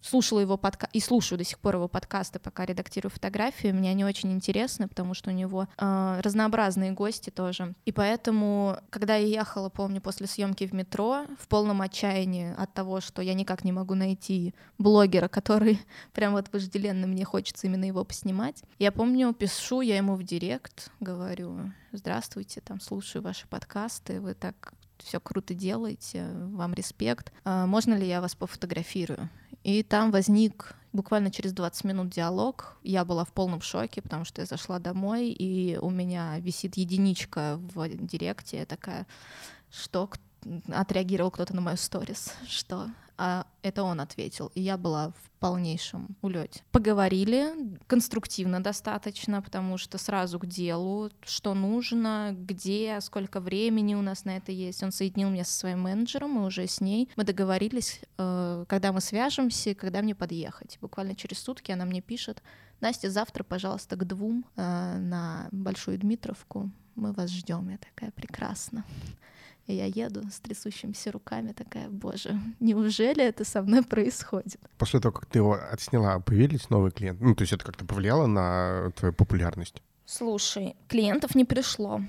слушала 0.00 0.38
его 0.38 0.56
подкаст, 0.56 0.94
и 0.94 1.00
слушаю 1.00 1.38
до 1.38 1.44
сих 1.44 1.58
пор 1.58 1.74
его 1.74 1.88
подкасты, 1.88 2.38
пока 2.38 2.66
редактирую 2.66 3.10
фотографии. 3.10 3.72
Мне 3.72 3.90
они 3.90 4.04
очень 4.04 4.30
интересны, 4.30 4.86
потому 4.86 5.14
что 5.14 5.30
у 5.30 5.32
него 5.32 5.66
а, 5.76 6.22
разнообразные 6.22 6.92
гости 6.92 7.30
тоже. 7.30 7.74
И 7.84 7.90
поэтому 7.90 8.11
Поэтому, 8.12 8.76
когда 8.90 9.16
я 9.16 9.26
ехала, 9.26 9.70
помню, 9.70 10.02
после 10.02 10.26
съемки 10.26 10.66
в 10.66 10.74
метро, 10.74 11.24
в 11.38 11.48
полном 11.48 11.80
отчаянии 11.80 12.54
от 12.58 12.74
того, 12.74 13.00
что 13.00 13.22
я 13.22 13.32
никак 13.32 13.64
не 13.64 13.72
могу 13.72 13.94
найти 13.94 14.54
блогера, 14.76 15.28
который 15.28 15.80
прям 16.12 16.34
вот 16.34 16.52
вожделенно 16.52 17.06
мне 17.06 17.24
хочется 17.24 17.66
именно 17.68 17.86
его 17.86 18.04
поснимать, 18.04 18.64
я 18.78 18.92
помню, 18.92 19.32
пишу 19.32 19.80
я 19.80 19.96
ему 19.96 20.16
в 20.16 20.24
директ, 20.24 20.90
говорю, 21.00 21.72
здравствуйте, 21.92 22.60
там 22.60 22.82
слушаю 22.82 23.22
ваши 23.22 23.48
подкасты, 23.48 24.20
вы 24.20 24.34
так 24.34 24.74
все 24.98 25.18
круто 25.18 25.54
делаете, 25.54 26.28
вам 26.34 26.74
респект. 26.74 27.32
А 27.44 27.66
можно 27.66 27.94
ли 27.94 28.06
я 28.06 28.20
вас 28.20 28.34
пофотографирую? 28.34 29.30
И 29.64 29.82
там 29.82 30.10
возник 30.10 30.74
буквально 30.92 31.30
через 31.30 31.52
20 31.52 31.84
минут 31.84 32.10
диалог. 32.10 32.76
Я 32.82 33.04
была 33.04 33.24
в 33.24 33.32
полном 33.32 33.60
шоке, 33.60 34.02
потому 34.02 34.24
что 34.24 34.42
я 34.42 34.46
зашла 34.46 34.78
домой, 34.78 35.30
и 35.30 35.78
у 35.78 35.90
меня 35.90 36.38
висит 36.38 36.76
единичка 36.76 37.58
в 37.74 37.88
директе. 37.88 38.58
Я 38.58 38.66
такая, 38.66 39.06
что 39.70 40.10
отреагировал 40.68 41.30
кто-то 41.30 41.54
на 41.54 41.60
мою 41.60 41.76
сторис, 41.76 42.34
что 42.46 42.88
а 43.16 43.46
это 43.62 43.82
он 43.82 44.00
ответил, 44.00 44.50
и 44.54 44.60
я 44.60 44.76
была 44.76 45.10
в 45.10 45.30
полнейшем 45.38 46.16
улете. 46.22 46.62
Поговорили 46.72 47.78
конструктивно 47.86 48.62
достаточно, 48.62 49.42
потому 49.42 49.78
что 49.78 49.98
сразу 49.98 50.38
к 50.38 50.46
делу, 50.46 51.10
что 51.22 51.54
нужно, 51.54 52.34
где, 52.36 52.98
сколько 53.00 53.40
времени 53.40 53.94
у 53.94 54.02
нас 54.02 54.24
на 54.24 54.36
это 54.36 54.52
есть. 54.52 54.82
Он 54.82 54.92
соединил 54.92 55.30
меня 55.30 55.44
со 55.44 55.52
своим 55.52 55.82
менеджером, 55.82 56.42
и 56.42 56.46
уже 56.46 56.66
с 56.66 56.80
ней 56.80 57.08
мы 57.16 57.24
договорились, 57.24 58.00
э, 58.18 58.64
когда 58.68 58.92
мы 58.92 59.00
свяжемся, 59.00 59.74
когда 59.74 60.02
мне 60.02 60.14
подъехать. 60.14 60.78
Буквально 60.80 61.14
через 61.14 61.38
сутки 61.38 61.72
она 61.72 61.84
мне 61.84 62.00
пишет, 62.00 62.42
Настя, 62.80 63.10
завтра, 63.10 63.44
пожалуйста, 63.44 63.96
к 63.96 64.04
двум 64.04 64.44
э, 64.56 64.98
на 64.98 65.48
Большую 65.52 65.98
Дмитровку 65.98 66.70
мы 66.94 67.12
вас 67.12 67.30
ждем. 67.30 67.68
Я 67.68 67.78
такая, 67.78 68.10
прекрасно. 68.10 68.84
И 69.66 69.74
я 69.74 69.86
еду 69.86 70.22
с 70.30 70.40
трясущимися 70.40 71.12
руками, 71.12 71.52
такая, 71.52 71.88
боже, 71.88 72.38
неужели 72.60 73.24
это 73.24 73.44
со 73.44 73.62
мной 73.62 73.82
происходит? 73.82 74.60
После 74.78 75.00
того, 75.00 75.12
как 75.12 75.26
ты 75.26 75.38
его 75.38 75.58
отсняла, 75.72 76.18
появились 76.20 76.70
новые 76.70 76.90
клиенты? 76.90 77.24
Ну, 77.24 77.34
то 77.34 77.42
есть 77.42 77.52
это 77.52 77.64
как-то 77.64 77.84
повлияло 77.84 78.26
на 78.26 78.92
твою 78.96 79.14
популярность? 79.14 79.82
Слушай, 80.04 80.74
клиентов 80.88 81.34
не 81.34 81.44
пришло. 81.44 82.00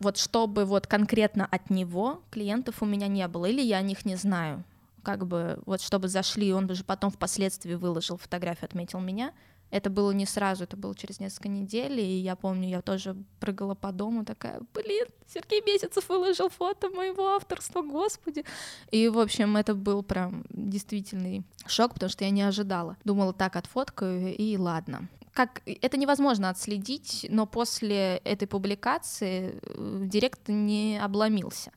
Вот 0.00 0.16
чтобы 0.16 0.64
вот 0.64 0.86
конкретно 0.86 1.46
от 1.50 1.70
него 1.70 2.22
клиентов 2.30 2.82
у 2.82 2.86
меня 2.86 3.08
не 3.08 3.26
было, 3.26 3.46
или 3.46 3.60
я 3.62 3.78
о 3.78 3.82
них 3.82 4.04
не 4.04 4.16
знаю. 4.16 4.62
Как 5.02 5.26
бы 5.26 5.58
вот 5.66 5.80
чтобы 5.80 6.08
зашли, 6.08 6.52
он 6.52 6.72
же 6.74 6.84
потом 6.84 7.10
впоследствии 7.10 7.74
выложил 7.74 8.18
фотографию, 8.18 8.66
отметил 8.66 9.00
меня, 9.00 9.32
это 9.70 9.90
было 9.90 10.12
не 10.12 10.26
сразу, 10.26 10.64
это 10.64 10.76
было 10.76 10.94
через 10.94 11.20
несколько 11.20 11.48
недель, 11.48 12.00
и 12.00 12.18
я 12.18 12.36
помню, 12.36 12.68
я 12.68 12.82
тоже 12.82 13.16
прыгала 13.40 13.74
по 13.74 13.92
дому, 13.92 14.24
такая, 14.24 14.60
блин, 14.74 15.06
Сергей 15.32 15.62
Месяцев 15.66 16.08
выложил 16.08 16.48
фото 16.48 16.88
моего 16.90 17.28
авторства, 17.28 17.82
господи. 17.82 18.44
И, 18.90 19.08
в 19.08 19.18
общем, 19.18 19.56
это 19.56 19.74
был 19.74 20.02
прям 20.02 20.44
действительный 20.50 21.42
шок, 21.66 21.94
потому 21.94 22.10
что 22.10 22.24
я 22.24 22.30
не 22.30 22.42
ожидала. 22.42 22.96
Думала, 23.04 23.32
так, 23.32 23.56
отфоткаю, 23.56 24.34
и 24.34 24.56
ладно. 24.56 25.08
Как, 25.34 25.62
это 25.66 25.96
невозможно 25.96 26.48
отследить, 26.48 27.26
но 27.28 27.46
после 27.46 28.16
этой 28.24 28.48
публикации 28.48 29.60
э, 29.62 30.00
директ 30.06 30.48
не 30.48 30.98
обломился. 30.98 31.70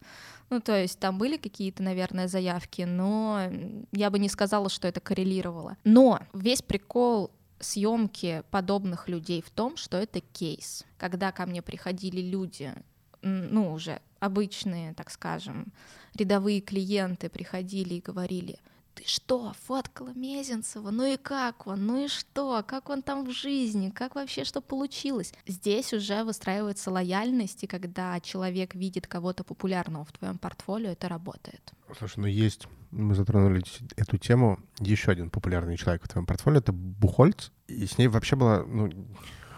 Ну, 0.49 0.59
то 0.59 0.75
есть 0.75 0.99
там 0.99 1.17
были 1.17 1.37
какие-то, 1.37 1.83
наверное, 1.83 2.27
заявки, 2.27 2.81
но 2.81 3.49
я 3.91 4.09
бы 4.09 4.19
не 4.19 4.29
сказала, 4.29 4.69
что 4.69 4.87
это 4.87 4.99
коррелировало. 4.99 5.77
Но 5.83 6.19
весь 6.33 6.61
прикол 6.61 7.31
съемки 7.61 8.43
подобных 8.51 9.07
людей 9.07 9.41
в 9.41 9.49
том, 9.49 9.77
что 9.77 9.97
это 9.97 10.19
кейс. 10.21 10.85
Когда 10.97 11.31
ко 11.31 11.45
мне 11.45 11.61
приходили 11.61 12.21
люди, 12.21 12.73
ну, 13.21 13.71
уже 13.71 14.01
обычные, 14.19 14.93
так 14.93 15.09
скажем, 15.11 15.71
рядовые 16.15 16.61
клиенты 16.61 17.29
приходили 17.29 17.95
и 17.95 18.01
говорили, 18.01 18.59
ты 18.93 19.03
что, 19.05 19.53
фоткала 19.65 20.13
Мезенцева, 20.13 20.91
ну 20.91 21.05
и 21.05 21.17
как 21.17 21.67
он, 21.67 21.85
ну 21.85 22.05
и 22.05 22.07
что, 22.07 22.63
как 22.67 22.89
он 22.89 23.01
там 23.01 23.25
в 23.25 23.31
жизни, 23.31 23.89
как 23.89 24.15
вообще 24.15 24.43
что 24.43 24.61
получилось. 24.61 25.33
Здесь 25.47 25.93
уже 25.93 26.23
выстраивается 26.23 26.91
лояльность, 26.91 27.63
и 27.63 27.67
когда 27.67 28.19
человек 28.19 28.75
видит 28.75 29.07
кого-то 29.07 29.43
популярного 29.43 30.05
в 30.05 30.11
твоем 30.11 30.37
портфолио, 30.37 30.91
это 30.91 31.09
работает. 31.09 31.73
Слушай, 31.97 32.19
ну 32.19 32.27
есть, 32.27 32.67
мы 32.91 33.15
затронули 33.15 33.63
эту 33.95 34.17
тему, 34.17 34.59
еще 34.79 35.11
один 35.11 35.29
популярный 35.29 35.77
человек 35.77 36.03
в 36.03 36.07
твоем 36.07 36.25
портфолио, 36.25 36.59
это 36.59 36.71
Бухольц, 36.71 37.49
и 37.67 37.85
с 37.85 37.97
ней 37.97 38.07
вообще 38.07 38.35
была, 38.35 38.63
ну, 38.63 38.89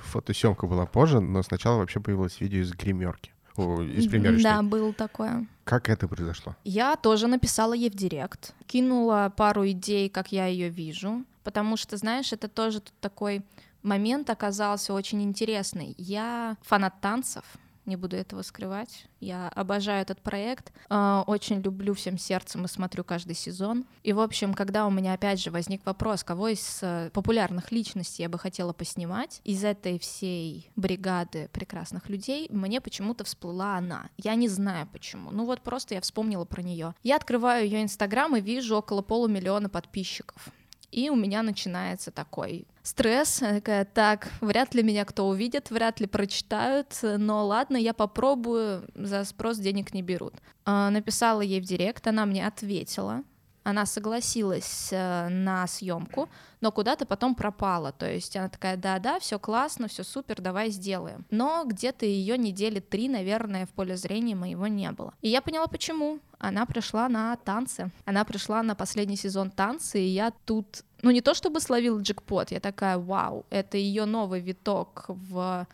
фотосъемка 0.03 0.67
была 0.67 0.85
позже, 0.85 1.19
но 1.19 1.41
сначала 1.43 1.77
вообще 1.77 1.99
появилось 1.99 2.39
видео 2.39 2.59
из 2.59 2.71
гримерки 2.71 3.33
из 3.57 4.07
примерочной. 4.07 4.43
Да, 4.43 4.61
было 4.61 4.93
такое. 4.93 5.47
Как 5.63 5.89
это 5.89 6.07
произошло? 6.07 6.55
Я 6.63 6.95
тоже 6.95 7.27
написала 7.27 7.73
ей 7.73 7.89
в 7.89 7.95
директ, 7.95 8.53
кинула 8.67 9.31
пару 9.35 9.67
идей, 9.67 10.09
как 10.09 10.31
я 10.31 10.47
ее 10.47 10.69
вижу, 10.69 11.23
потому 11.43 11.77
что, 11.77 11.97
знаешь, 11.97 12.33
это 12.33 12.47
тоже 12.47 12.81
такой 12.99 13.43
момент 13.81 14.29
оказался 14.29 14.93
очень 14.93 15.21
интересный. 15.23 15.95
Я 15.97 16.57
фанат 16.61 16.99
танцев, 17.01 17.43
не 17.85 17.95
буду 17.95 18.15
этого 18.15 18.41
скрывать. 18.41 19.05
Я 19.19 19.49
обожаю 19.49 20.01
этот 20.01 20.21
проект, 20.21 20.71
а, 20.89 21.23
очень 21.27 21.61
люблю 21.61 21.93
всем 21.93 22.17
сердцем 22.17 22.65
и 22.65 22.67
смотрю 22.67 23.03
каждый 23.03 23.35
сезон. 23.35 23.85
И, 24.03 24.13
в 24.13 24.19
общем, 24.19 24.53
когда 24.53 24.85
у 24.85 24.91
меня 24.91 25.13
опять 25.13 25.39
же 25.39 25.51
возник 25.51 25.85
вопрос, 25.85 26.23
кого 26.23 26.49
из 26.49 26.79
э, 26.81 27.09
популярных 27.13 27.71
личностей 27.71 28.23
я 28.23 28.29
бы 28.29 28.39
хотела 28.39 28.73
поснимать, 28.73 29.41
из 29.43 29.63
этой 29.63 29.99
всей 29.99 30.69
бригады 30.75 31.49
прекрасных 31.51 32.09
людей 32.09 32.47
мне 32.49 32.81
почему-то 32.81 33.23
всплыла 33.23 33.77
она. 33.77 34.09
Я 34.17 34.35
не 34.35 34.47
знаю 34.47 34.87
почему. 34.91 35.31
Ну 35.31 35.45
вот 35.45 35.61
просто 35.61 35.95
я 35.95 36.01
вспомнила 36.01 36.45
про 36.45 36.61
нее. 36.61 36.93
Я 37.03 37.15
открываю 37.15 37.65
ее 37.65 37.81
инстаграм 37.81 38.35
и 38.35 38.41
вижу 38.41 38.75
около 38.75 39.01
полумиллиона 39.01 39.69
подписчиков. 39.69 40.49
И 40.91 41.09
у 41.09 41.15
меня 41.15 41.41
начинается 41.41 42.11
такой 42.11 42.67
стресс, 42.83 43.39
такая, 43.39 43.85
так, 43.85 44.29
вряд 44.41 44.75
ли 44.75 44.83
меня 44.83 45.05
кто 45.05 45.27
увидит, 45.27 45.71
вряд 45.71 45.99
ли 45.99 46.05
прочитают, 46.05 46.99
но 47.01 47.45
ладно, 47.45 47.77
я 47.77 47.93
попробую, 47.93 48.87
за 48.93 49.23
спрос 49.23 49.57
денег 49.57 49.93
не 49.93 50.03
берут. 50.03 50.35
А, 50.65 50.89
написала 50.89 51.41
ей 51.41 51.61
в 51.61 51.65
директ, 51.65 52.05
она 52.07 52.25
мне 52.25 52.45
ответила, 52.45 53.23
она 53.63 53.85
согласилась 53.85 54.89
э, 54.91 55.29
на 55.29 55.65
съемку, 55.67 56.29
но 56.59 56.71
куда-то 56.71 57.05
потом 57.05 57.33
пропала. 57.33 57.93
То 57.93 58.09
есть 58.11 58.35
она 58.35 58.49
такая, 58.49 58.75
да-да, 58.75 59.19
все 59.19 59.39
классно, 59.39 59.87
все 59.87 60.03
супер, 60.03 60.41
давай 60.41 60.69
сделаем. 60.69 61.25
Но 61.29 61.63
где-то 61.65 62.05
ее 62.05 62.37
недели 62.37 62.81
три, 62.81 63.07
наверное, 63.07 63.65
в 63.65 63.69
поле 63.69 63.95
зрения 63.95 64.35
моего 64.35 64.67
не 64.67 64.91
было. 64.91 65.13
И 65.21 65.29
я 65.29 65.41
поняла, 65.41 65.67
почему. 65.67 66.19
Она 66.39 66.65
пришла 66.65 67.07
на 67.07 67.35
танцы. 67.37 67.89
Она 68.03 68.25
пришла 68.25 68.61
на 68.63 68.75
последний 68.75 69.15
сезон 69.15 69.49
танцы, 69.49 70.01
и 70.01 70.07
я 70.07 70.33
тут, 70.45 70.83
ну 71.03 71.11
не 71.11 71.21
то 71.21 71.35
чтобы 71.35 71.59
словила 71.59 71.99
джекпот, 71.99 72.51
я 72.51 72.59
такая, 72.59 72.97
вау, 72.97 73.45
это 73.51 73.77
ее 73.77 74.05
новый 74.05 74.39
виток 74.39 75.05
в 75.07 75.67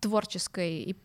творческой 0.00 0.96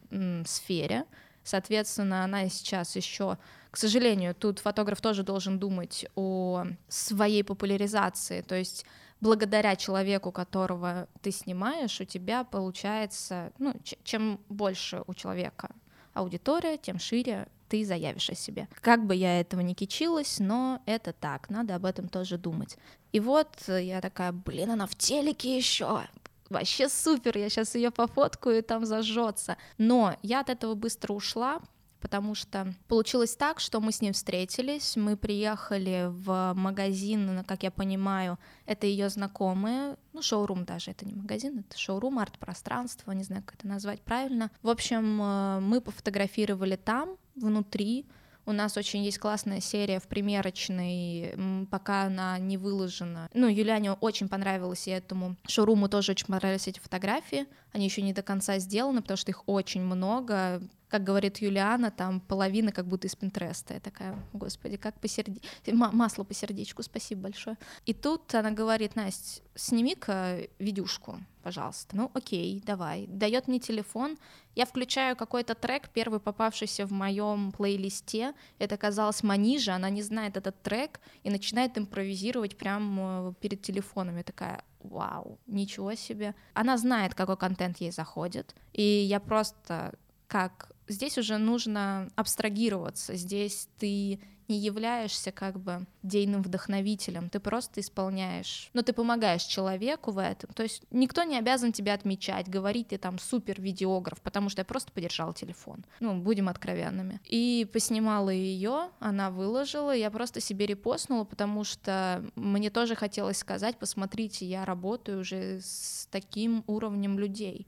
сфере. 0.46 1.06
Соответственно, 1.44 2.24
она 2.24 2.48
сейчас 2.50 2.96
еще 2.96 3.38
к 3.72 3.78
сожалению, 3.78 4.36
тут 4.36 4.60
фотограф 4.60 5.00
тоже 5.00 5.24
должен 5.24 5.58
думать 5.58 6.06
о 6.16 6.66
своей 6.90 7.42
популяризации, 7.42 8.42
то 8.42 8.56
есть 8.56 8.86
благодаря 9.22 9.78
человеку, 9.78 10.34
которого 10.34 11.08
ты 11.22 11.32
снимаешь, 11.32 12.02
у 12.02 12.04
тебя 12.04 12.44
получается, 12.44 13.54
ну, 13.60 13.74
чем 14.04 14.42
больше 14.50 15.04
у 15.08 15.14
человека 15.14 15.70
аудитория, 16.14 16.78
тем 16.78 17.00
шире 17.00 17.48
ты 17.72 17.86
заявишь 17.86 18.30
о 18.30 18.36
себе. 18.36 18.68
Как 18.82 19.06
бы 19.06 19.16
я 19.16 19.40
этого 19.40 19.62
не 19.62 19.74
кичилась, 19.74 20.40
но 20.40 20.82
это 20.86 21.14
так, 21.14 21.50
надо 21.50 21.76
об 21.76 21.86
этом 21.86 22.10
тоже 22.10 22.38
думать. 22.38 22.76
И 23.14 23.22
вот 23.22 23.48
я 23.68 24.02
такая, 24.02 24.34
блин, 24.34 24.72
она 24.72 24.88
в 24.88 24.96
телеке 24.96 25.56
еще, 25.56 26.02
вообще 26.50 26.90
супер, 26.90 27.38
я 27.38 27.48
сейчас 27.50 27.76
ее 27.76 27.90
пофоткаю 27.90 28.58
и 28.58 28.62
там 28.62 28.86
зажжется. 28.86 29.56
Но 29.78 30.18
я 30.22 30.42
от 30.42 30.50
этого 30.50 30.76
быстро 30.76 31.14
ушла, 31.14 31.62
потому 32.02 32.36
что 32.36 32.74
получилось 32.90 33.38
так, 33.38 33.62
что 33.62 33.80
мы 33.80 33.94
с 33.94 34.02
ним 34.02 34.12
встретились, 34.12 34.98
мы 34.98 35.16
приехали 35.16 36.08
в 36.10 36.54
магазин, 36.56 37.46
как 37.46 37.64
я 37.64 37.72
понимаю, 37.72 38.38
это 38.66 38.86
ее 38.86 39.08
знакомые, 39.08 39.96
ну, 40.12 40.22
шоурум 40.22 40.66
даже, 40.66 40.92
это 40.92 41.06
не 41.06 41.14
магазин, 41.14 41.60
это 41.60 41.78
шоурум, 41.78 42.20
арт-пространство, 42.20 43.14
не 43.14 43.24
знаю, 43.24 43.44
как 43.46 43.60
это 43.60 43.68
назвать 43.68 44.02
правильно. 44.02 44.52
В 44.62 44.70
общем, 44.70 45.22
э, 45.22 45.60
мы 45.62 45.80
пофотографировали 45.80 46.76
там, 46.76 47.16
внутри, 47.36 48.06
у 48.46 48.54
нас 48.54 48.76
очень 48.76 49.04
есть 49.04 49.20
классная 49.20 49.62
серия 49.62 50.00
в 50.00 50.08
примерочной, 50.08 51.36
пока 51.70 52.04
она 52.04 52.40
не 52.40 52.58
выложена. 52.58 53.30
Ну, 53.34 53.48
Юляне 53.48 53.94
очень 53.94 54.28
понравилось, 54.28 54.88
и 54.88 54.92
этому 54.92 55.36
шоуруму 55.48 55.90
тоже 55.90 56.14
очень 56.14 56.28
понравились 56.28 56.68
эти 56.68 56.80
фотографии. 56.80 57.46
Они 57.72 57.86
еще 57.86 58.02
не 58.02 58.14
до 58.14 58.24
конца 58.24 58.58
сделаны, 58.58 59.02
потому 59.02 59.18
что 59.18 59.32
их 59.32 59.48
очень 59.48 59.82
много 59.82 60.62
как 60.92 61.06
говорит 61.06 61.38
Юлиана, 61.38 61.90
там 61.90 62.20
половина 62.20 62.74
как 62.74 62.86
будто 62.86 63.08
из 63.08 63.16
Пинтреста. 63.16 63.76
Я 63.76 63.80
такая, 63.80 64.14
господи, 64.34 64.76
как 64.76 65.00
по 65.00 65.08
серде... 65.08 65.40
масло 65.72 66.26
по 66.26 66.34
сердечку, 66.34 66.84
спасибо 66.84 67.22
большое. 67.22 67.58
И 67.86 67.94
тут 67.94 68.36
она 68.36 68.52
говорит, 68.52 68.98
Настя, 68.98 69.42
сними-ка 69.56 70.50
видюшку, 70.60 71.18
пожалуйста. 71.44 71.96
Ну, 71.96 72.12
окей, 72.14 72.62
давай. 72.66 73.08
Дает 73.08 73.48
мне 73.48 73.60
телефон, 73.60 74.18
я 74.54 74.66
включаю 74.66 75.16
какой-то 75.16 75.56
трек, 75.56 75.88
первый 75.94 76.20
попавшийся 76.20 76.86
в 76.86 76.92
моем 76.92 77.54
плейлисте. 77.54 78.34
Это 78.60 78.76
оказалось 78.76 79.24
Манижа, 79.24 79.76
она 79.76 79.90
не 79.90 80.02
знает 80.02 80.36
этот 80.36 80.62
трек 80.62 81.00
и 81.24 81.30
начинает 81.30 81.78
импровизировать 81.78 82.58
прямо 82.58 83.30
э, 83.30 83.34
перед 83.40 83.62
телефоном. 83.62 84.18
Я 84.18 84.24
такая, 84.24 84.66
вау, 84.82 85.40
ничего 85.48 85.96
себе. 85.96 86.36
Она 86.54 86.78
знает, 86.78 87.16
какой 87.16 87.38
контент 87.38 87.78
ей 87.78 87.92
заходит, 87.92 88.54
и 88.74 88.82
я 88.82 89.22
просто 89.22 89.94
как 90.28 90.71
здесь 90.92 91.18
уже 91.18 91.38
нужно 91.38 92.10
абстрагироваться, 92.16 93.16
здесь 93.16 93.68
ты 93.80 94.20
не 94.52 94.58
являешься 94.58 95.32
как 95.32 95.60
бы 95.60 95.86
дейным 96.04 96.42
вдохновителем, 96.42 97.30
ты 97.30 97.40
просто 97.40 97.80
исполняешь, 97.80 98.70
но 98.74 98.80
ну, 98.80 98.84
ты 98.84 98.94
помогаешь 98.94 99.44
человеку 99.44 100.12
в 100.12 100.22
этом, 100.22 100.52
то 100.54 100.64
есть 100.64 100.84
никто 100.92 101.24
не 101.24 101.38
обязан 101.38 101.72
тебя 101.72 101.94
отмечать, 101.94 102.50
говорить 102.50 102.90
ты 102.90 102.98
там 102.98 103.18
супер 103.18 103.62
видеограф, 103.62 104.22
потому 104.22 104.50
что 104.50 104.62
я 104.62 104.66
просто 104.66 104.92
подержала 104.92 105.34
телефон, 105.34 105.86
ну, 106.02 106.16
будем 106.20 106.50
откровенными. 106.50 107.22
И 107.30 107.68
поснимала 107.72 108.30
ее, 108.30 108.90
она 109.00 109.32
выложила, 109.32 109.96
я 109.96 110.12
просто 110.12 110.42
себе 110.42 110.66
репостнула, 110.66 111.24
потому 111.24 111.64
что 111.64 112.24
мне 112.36 112.70
тоже 112.70 112.96
хотелось 112.96 113.38
сказать, 113.38 113.78
посмотрите, 113.78 114.46
я 114.46 114.66
работаю 114.66 115.22
уже 115.22 115.62
с 115.62 116.10
таким 116.12 116.66
уровнем 116.68 117.18
людей, 117.18 117.68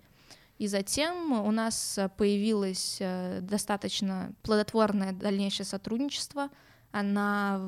и 0.63 0.67
затем 0.67 1.33
у 1.33 1.51
нас 1.51 1.99
появилось 2.15 2.95
э, 3.01 3.41
достаточно 3.41 4.33
плодотворное 4.43 5.11
дальнейшее 5.11 5.65
сотрудничество. 5.65 6.47
Она 6.93 7.59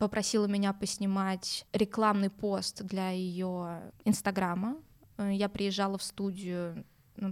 попросила 0.00 0.46
меня 0.46 0.72
поснимать 0.72 1.64
рекламный 1.72 2.30
пост 2.30 2.82
для 2.82 3.10
ее 3.10 3.92
инстаграма. 4.04 4.76
Э, 5.18 5.30
я 5.32 5.48
приезжала 5.48 5.98
в 5.98 6.02
студию 6.02 6.84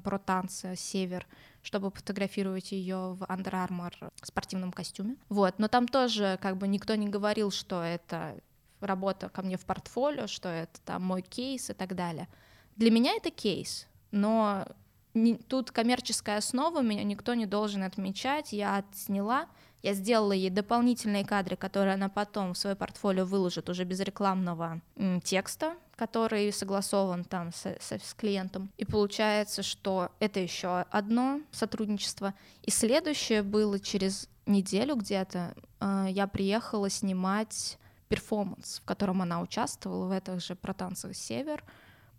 про 0.04 0.20
танцы 0.20 0.76
«Север», 0.76 1.26
чтобы 1.62 1.90
фотографировать 1.90 2.70
ее 2.70 3.14
в 3.14 3.22
Under 3.24 3.66
Armour 3.66 4.12
спортивном 4.22 4.70
костюме. 4.70 5.16
Вот, 5.28 5.58
но 5.58 5.66
там 5.66 5.88
тоже 5.88 6.38
как 6.40 6.56
бы 6.56 6.68
никто 6.68 6.94
не 6.94 7.08
говорил, 7.08 7.50
что 7.50 7.82
это 7.82 8.36
работа 8.78 9.28
ко 9.28 9.42
мне 9.42 9.56
в 9.56 9.64
портфолио, 9.64 10.28
что 10.28 10.48
это 10.48 10.80
там 10.82 11.02
мой 11.02 11.22
кейс 11.22 11.68
и 11.68 11.72
так 11.72 11.96
далее. 11.96 12.28
Для 12.76 12.92
меня 12.92 13.16
это 13.16 13.32
кейс, 13.32 13.88
но 14.12 14.68
не, 15.14 15.36
тут 15.36 15.70
коммерческая 15.70 16.38
основа, 16.38 16.82
меня 16.82 17.04
никто 17.04 17.34
не 17.34 17.46
должен 17.46 17.82
отмечать, 17.82 18.52
я 18.52 18.76
отсняла, 18.76 19.46
я 19.82 19.94
сделала 19.94 20.32
ей 20.32 20.50
дополнительные 20.50 21.24
кадры, 21.24 21.56
которые 21.56 21.94
она 21.94 22.08
потом 22.08 22.52
в 22.52 22.58
свое 22.58 22.76
портфолио 22.76 23.24
выложит 23.24 23.68
уже 23.68 23.84
без 23.84 24.00
рекламного 24.00 24.80
м, 24.96 25.20
текста, 25.20 25.74
который 25.96 26.52
согласован 26.52 27.24
там 27.24 27.52
с, 27.52 27.66
с, 27.80 27.92
с 27.92 28.14
клиентом. 28.14 28.70
И 28.76 28.84
получается, 28.84 29.62
что 29.62 30.10
это 30.18 30.40
еще 30.40 30.86
одно 30.90 31.40
сотрудничество. 31.50 32.34
И 32.62 32.70
следующее 32.70 33.42
было 33.42 33.78
через 33.78 34.28
неделю 34.46 34.96
где-то. 34.96 35.54
Э, 35.80 36.06
я 36.08 36.26
приехала 36.26 36.90
снимать 36.90 37.78
перформанс, 38.08 38.80
в 38.80 38.84
котором 38.84 39.22
она 39.22 39.40
участвовала 39.40 40.06
в 40.06 40.10
этих 40.10 40.40
же 40.42 40.56
про 40.56 40.74
танцах 40.74 41.14
«Север», 41.14 41.64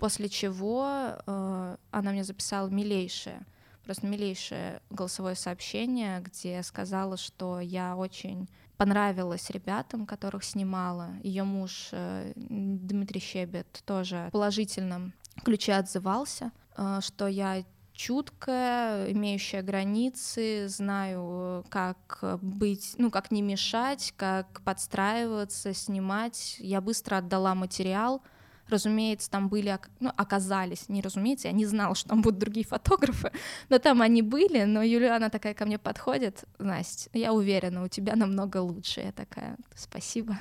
после 0.01 0.29
чего 0.29 0.87
э, 1.27 1.77
она 1.91 2.11
мне 2.11 2.23
записала 2.23 2.67
милейшее, 2.69 3.45
просто 3.85 4.07
милейшее 4.07 4.81
голосовое 4.89 5.35
сообщение, 5.35 6.21
где 6.21 6.63
сказала, 6.63 7.17
что 7.17 7.59
я 7.59 7.95
очень 7.95 8.49
понравилась 8.77 9.51
ребятам, 9.51 10.07
которых 10.07 10.43
снимала. 10.43 11.09
Ее 11.21 11.43
муж 11.43 11.89
э, 11.91 12.33
Дмитрий 12.35 13.21
Щебет 13.21 13.83
тоже 13.85 14.25
в 14.29 14.31
положительном 14.31 15.13
ключе 15.43 15.73
отзывался, 15.73 16.51
э, 16.77 16.99
что 17.03 17.27
я 17.27 17.63
чуткая, 17.93 19.11
имеющая 19.11 19.61
границы, 19.61 20.67
знаю, 20.67 21.63
как 21.69 22.39
быть, 22.41 22.95
ну, 22.97 23.11
как 23.11 23.29
не 23.29 23.43
мешать, 23.43 24.15
как 24.17 24.61
подстраиваться, 24.61 25.75
снимать. 25.75 26.55
Я 26.57 26.81
быстро 26.81 27.17
отдала 27.17 27.53
материал. 27.53 28.23
Разумеется, 28.69 29.29
там 29.29 29.49
были, 29.49 29.77
ну, 29.99 30.11
оказались, 30.15 30.87
не 30.89 31.01
разумеется, 31.01 31.47
я 31.47 31.53
не 31.53 31.65
знала, 31.65 31.95
что 31.95 32.09
там 32.09 32.21
будут 32.21 32.39
другие 32.39 32.65
фотографы, 32.65 33.31
но 33.69 33.79
там 33.79 34.01
они 34.01 34.21
были, 34.21 34.63
но 34.63 34.81
Юлиана 34.81 35.29
такая 35.29 35.53
ко 35.53 35.65
мне 35.65 35.77
подходит, 35.77 36.45
Настя, 36.59 37.09
я 37.13 37.33
уверена, 37.33 37.83
у 37.83 37.87
тебя 37.87 38.15
намного 38.15 38.57
лучше. 38.57 39.01
Я 39.01 39.11
такая, 39.11 39.57
спасибо. 39.75 40.37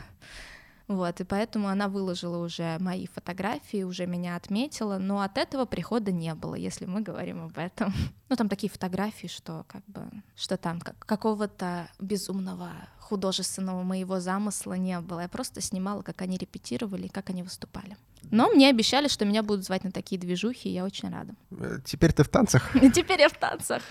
Вот, 0.90 1.20
и 1.20 1.24
поэтому 1.24 1.68
она 1.68 1.86
выложила 1.86 2.44
уже 2.44 2.76
мои 2.80 3.06
фотографии, 3.06 3.84
уже 3.84 4.06
меня 4.06 4.34
отметила, 4.34 4.98
но 4.98 5.20
от 5.20 5.38
этого 5.38 5.64
прихода 5.64 6.10
не 6.10 6.34
было, 6.34 6.56
если 6.56 6.84
мы 6.84 7.00
говорим 7.00 7.44
об 7.44 7.56
этом. 7.56 7.94
Ну, 8.28 8.36
там 8.36 8.48
такие 8.48 8.70
фотографии, 8.70 9.26
что 9.26 9.64
как 9.66 9.84
бы, 9.86 10.04
что 10.36 10.56
там 10.56 10.80
как, 10.80 10.96
какого-то 11.00 11.88
безумного 11.98 12.70
художественного 13.00 13.82
моего 13.82 14.20
замысла 14.20 14.74
не 14.74 15.00
было. 15.00 15.22
Я 15.22 15.28
просто 15.28 15.60
снимала, 15.60 16.02
как 16.02 16.22
они 16.22 16.38
репетировали 16.38 17.08
как 17.08 17.30
они 17.30 17.42
выступали. 17.42 17.96
Но 18.30 18.48
мне 18.50 18.68
обещали, 18.68 19.08
что 19.08 19.24
меня 19.24 19.42
будут 19.42 19.64
звать 19.64 19.82
на 19.82 19.90
такие 19.90 20.20
движухи, 20.20 20.68
и 20.68 20.74
я 20.74 20.84
очень 20.84 21.10
рада. 21.10 21.34
Э, 21.50 21.78
теперь 21.84 22.12
ты 22.12 22.22
в 22.22 22.28
танцах? 22.28 22.70
Теперь 22.94 23.20
я 23.20 23.28
в 23.28 23.36
танцах. 23.36 23.82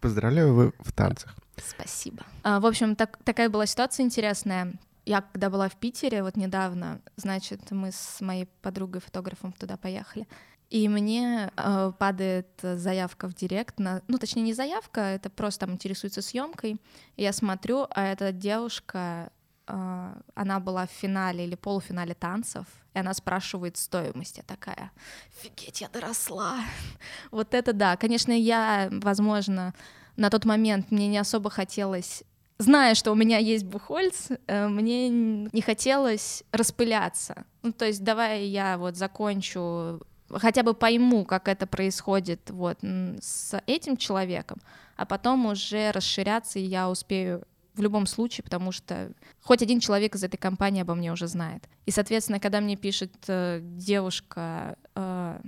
Поздравляю, 0.00 0.54
вы 0.54 0.72
в 0.78 0.92
танцах. 0.92 1.34
Спасибо. 1.56 2.24
А, 2.42 2.60
в 2.60 2.64
общем, 2.66 2.96
так, 2.96 3.18
такая 3.22 3.50
была 3.50 3.66
ситуация 3.66 4.04
интересная. 4.04 4.78
Я 5.06 5.20
когда 5.20 5.50
была 5.50 5.68
в 5.68 5.76
Питере 5.76 6.22
вот 6.22 6.36
недавно, 6.36 7.00
значит, 7.16 7.70
мы 7.70 7.92
с 7.92 8.20
моей 8.20 8.46
подругой-фотографом 8.62 9.52
туда 9.52 9.76
поехали, 9.76 10.26
и 10.70 10.88
мне 10.88 11.52
э, 11.56 11.92
падает 11.98 12.48
заявка 12.62 13.28
в 13.28 13.34
директ, 13.34 13.78
на, 13.78 14.02
ну 14.08 14.18
точнее 14.18 14.42
не 14.42 14.54
заявка, 14.54 15.00
это 15.00 15.30
просто 15.30 15.66
там 15.66 15.74
интересуется 15.74 16.22
съемкой. 16.22 16.80
Я 17.16 17.32
смотрю, 17.32 17.86
а 17.90 18.06
эта 18.06 18.32
девушка, 18.32 19.30
э, 19.66 20.14
она 20.34 20.60
была 20.60 20.86
в 20.86 20.90
финале 20.90 21.44
или 21.44 21.54
полуфинале 21.54 22.14
танцев, 22.14 22.66
и 22.94 22.98
она 22.98 23.12
спрашивает 23.12 23.76
стоимость. 23.76 24.38
Я 24.38 24.42
такая, 24.42 24.90
офигеть, 25.36 25.82
я 25.82 25.88
доросла. 25.88 26.60
вот 27.30 27.52
это 27.52 27.72
да, 27.72 27.96
конечно, 27.96 28.32
я, 28.32 28.88
возможно, 28.90 29.74
на 30.16 30.30
тот 30.30 30.44
момент 30.44 30.90
мне 30.90 31.08
не 31.08 31.18
особо 31.18 31.50
хотелось 31.50 32.24
зная, 32.58 32.94
что 32.94 33.12
у 33.12 33.14
меня 33.14 33.38
есть 33.38 33.64
бухольц, 33.64 34.28
э, 34.46 34.68
мне 34.68 35.08
не 35.08 35.62
хотелось 35.62 36.44
распыляться. 36.52 37.44
Ну, 37.62 37.72
то 37.72 37.86
есть 37.86 38.02
давай 38.02 38.44
я 38.46 38.78
вот 38.78 38.96
закончу, 38.96 40.00
хотя 40.30 40.62
бы 40.62 40.74
пойму, 40.74 41.24
как 41.24 41.48
это 41.48 41.66
происходит 41.66 42.50
вот 42.50 42.78
с 42.82 43.60
этим 43.66 43.96
человеком, 43.96 44.58
а 44.96 45.06
потом 45.06 45.46
уже 45.46 45.90
расширяться, 45.90 46.58
и 46.58 46.62
я 46.62 46.88
успею 46.90 47.44
в 47.74 47.82
любом 47.82 48.06
случае, 48.06 48.44
потому 48.44 48.70
что 48.70 49.12
хоть 49.42 49.62
один 49.62 49.80
человек 49.80 50.14
из 50.14 50.22
этой 50.22 50.36
компании 50.36 50.82
обо 50.82 50.94
мне 50.94 51.12
уже 51.12 51.26
знает. 51.26 51.68
И, 51.86 51.90
соответственно, 51.90 52.38
когда 52.38 52.60
мне 52.60 52.76
пишет 52.76 53.12
э, 53.26 53.60
девушка, 53.62 54.76
э, 54.94 55.40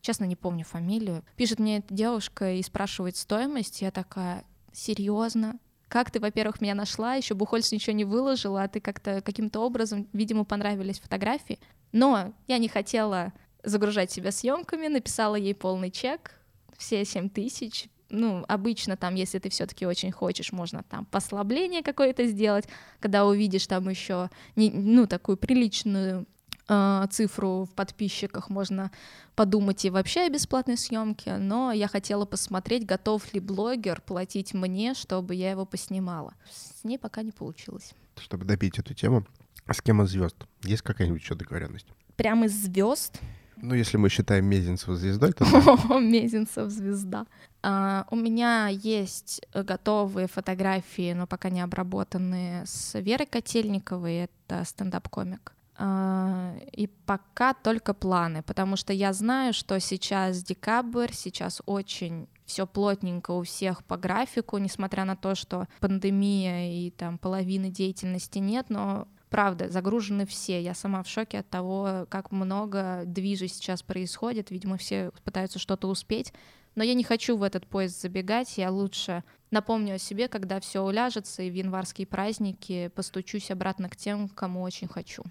честно 0.00 0.24
не 0.24 0.34
помню 0.34 0.64
фамилию, 0.64 1.24
пишет 1.36 1.60
мне 1.60 1.78
эта 1.78 1.94
девушка 1.94 2.52
и 2.54 2.62
спрашивает 2.62 3.16
стоимость, 3.16 3.80
я 3.80 3.92
такая, 3.92 4.44
серьезно? 4.72 5.58
Как 5.88 6.10
ты, 6.10 6.20
во-первых, 6.20 6.60
меня 6.60 6.74
нашла, 6.74 7.14
еще 7.14 7.34
Бухольц 7.34 7.72
ничего 7.72 7.94
не 7.94 8.04
выложила, 8.04 8.62
а 8.62 8.68
ты 8.68 8.80
как-то 8.80 9.22
каким-то 9.22 9.60
образом, 9.60 10.06
видимо, 10.12 10.44
понравились 10.44 11.00
фотографии. 11.00 11.58
Но 11.92 12.34
я 12.46 12.58
не 12.58 12.68
хотела 12.68 13.32
загружать 13.64 14.10
себя 14.10 14.30
съемками, 14.30 14.86
написала 14.88 15.36
ей 15.36 15.54
полный 15.54 15.90
чек, 15.90 16.32
все 16.76 17.04
7 17.04 17.30
тысяч. 17.30 17.88
Ну, 18.10 18.44
обычно 18.48 18.96
там, 18.96 19.14
если 19.14 19.38
ты 19.38 19.50
все-таки 19.50 19.86
очень 19.86 20.12
хочешь, 20.12 20.52
можно 20.52 20.82
там 20.82 21.04
послабление 21.06 21.82
какое-то 21.82 22.24
сделать, 22.26 22.66
когда 23.00 23.26
увидишь 23.26 23.66
там 23.66 23.88
еще 23.88 24.30
ну, 24.56 25.06
такую 25.06 25.36
приличную 25.36 26.26
э, 26.68 27.06
цифру 27.10 27.64
в 27.64 27.74
подписчиках, 27.74 28.50
можно 28.50 28.90
подумать 29.34 29.84
и 29.84 29.90
вообще 29.90 30.22
о 30.22 30.30
бесплатной 30.30 30.76
съемке, 30.76 31.36
но 31.36 31.72
я 31.72 31.88
хотела 31.88 32.24
посмотреть, 32.24 32.86
готов 32.86 33.32
ли 33.32 33.40
блогер 33.40 34.00
платить 34.00 34.54
мне, 34.54 34.94
чтобы 34.94 35.34
я 35.34 35.50
его 35.50 35.64
поснимала. 35.64 36.34
С 36.50 36.84
ней 36.84 36.98
пока 36.98 37.22
не 37.22 37.32
получилось. 37.32 37.92
Чтобы 38.16 38.44
добить 38.44 38.78
эту 38.78 38.94
тему, 38.94 39.26
а 39.66 39.74
с 39.74 39.82
кем 39.82 40.02
из 40.02 40.10
звезд? 40.10 40.36
Есть 40.62 40.82
какая-нибудь 40.82 41.22
еще 41.22 41.34
договоренность? 41.34 41.86
Прямо 42.16 42.46
из 42.46 42.64
звезд? 42.64 43.20
Ну, 43.60 43.74
если 43.74 43.96
мы 43.96 44.08
считаем 44.08 44.46
Мезенцева 44.46 44.96
звездой, 44.96 45.32
то... 45.32 45.44
Мезенцев 45.98 46.70
звезда. 46.70 47.26
Uh, 47.60 48.04
у 48.10 48.16
меня 48.16 48.68
есть 48.68 49.42
готовые 49.52 50.28
фотографии, 50.28 51.12
но 51.12 51.26
пока 51.26 51.50
не 51.50 51.60
обработанные 51.60 52.64
с 52.66 52.98
Верой 53.00 53.26
Котельниковой, 53.26 54.28
это 54.28 54.64
стендап-комик. 54.64 55.52
А, 55.80 56.56
и 56.72 56.88
пока 56.88 57.54
только 57.54 57.94
планы, 57.94 58.42
потому 58.42 58.74
что 58.74 58.92
я 58.92 59.12
знаю, 59.12 59.52
что 59.52 59.78
сейчас 59.78 60.42
декабрь, 60.42 61.12
сейчас 61.12 61.62
очень 61.66 62.26
все 62.46 62.66
плотненько 62.66 63.30
у 63.30 63.44
всех 63.44 63.84
по 63.84 63.96
графику, 63.96 64.58
несмотря 64.58 65.04
на 65.04 65.14
то, 65.14 65.36
что 65.36 65.68
пандемия 65.78 66.72
и 66.72 66.90
там 66.90 67.16
половины 67.16 67.70
деятельности 67.70 68.40
нет, 68.40 68.70
но 68.70 69.06
правда, 69.30 69.68
загружены 69.68 70.26
все. 70.26 70.60
Я 70.60 70.74
сама 70.74 71.04
в 71.04 71.08
шоке 71.08 71.38
от 71.40 71.48
того, 71.48 72.06
как 72.08 72.32
много 72.32 73.02
движа 73.04 73.46
сейчас 73.46 73.82
происходит. 73.82 74.50
Видимо, 74.50 74.78
все 74.78 75.12
пытаются 75.22 75.60
что-то 75.60 75.86
успеть. 75.86 76.32
Но 76.74 76.82
я 76.82 76.94
не 76.94 77.04
хочу 77.04 77.36
в 77.36 77.44
этот 77.44 77.66
поезд 77.68 78.00
забегать. 78.00 78.58
Я 78.58 78.72
лучше 78.72 79.22
напомню 79.52 79.96
о 79.96 79.98
себе, 79.98 80.26
когда 80.26 80.58
все 80.58 80.82
уляжется, 80.82 81.42
и 81.42 81.50
в 81.50 81.54
январские 81.54 82.06
праздники 82.06 82.88
постучусь 82.96 83.50
обратно 83.52 83.88
к 83.88 83.96
тем, 83.96 84.28
кому 84.28 84.62
очень 84.62 84.88
хочу 84.88 85.22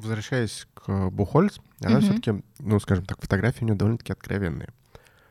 возвращаясь 0.00 0.66
к 0.74 1.10
Бухольц, 1.10 1.58
она 1.80 1.98
угу. 1.98 2.06
все-таки, 2.06 2.42
ну, 2.58 2.80
скажем 2.80 3.06
так, 3.06 3.20
фотографии 3.20 3.62
у 3.62 3.66
нее 3.66 3.76
довольно-таки 3.76 4.12
откровенные. 4.12 4.70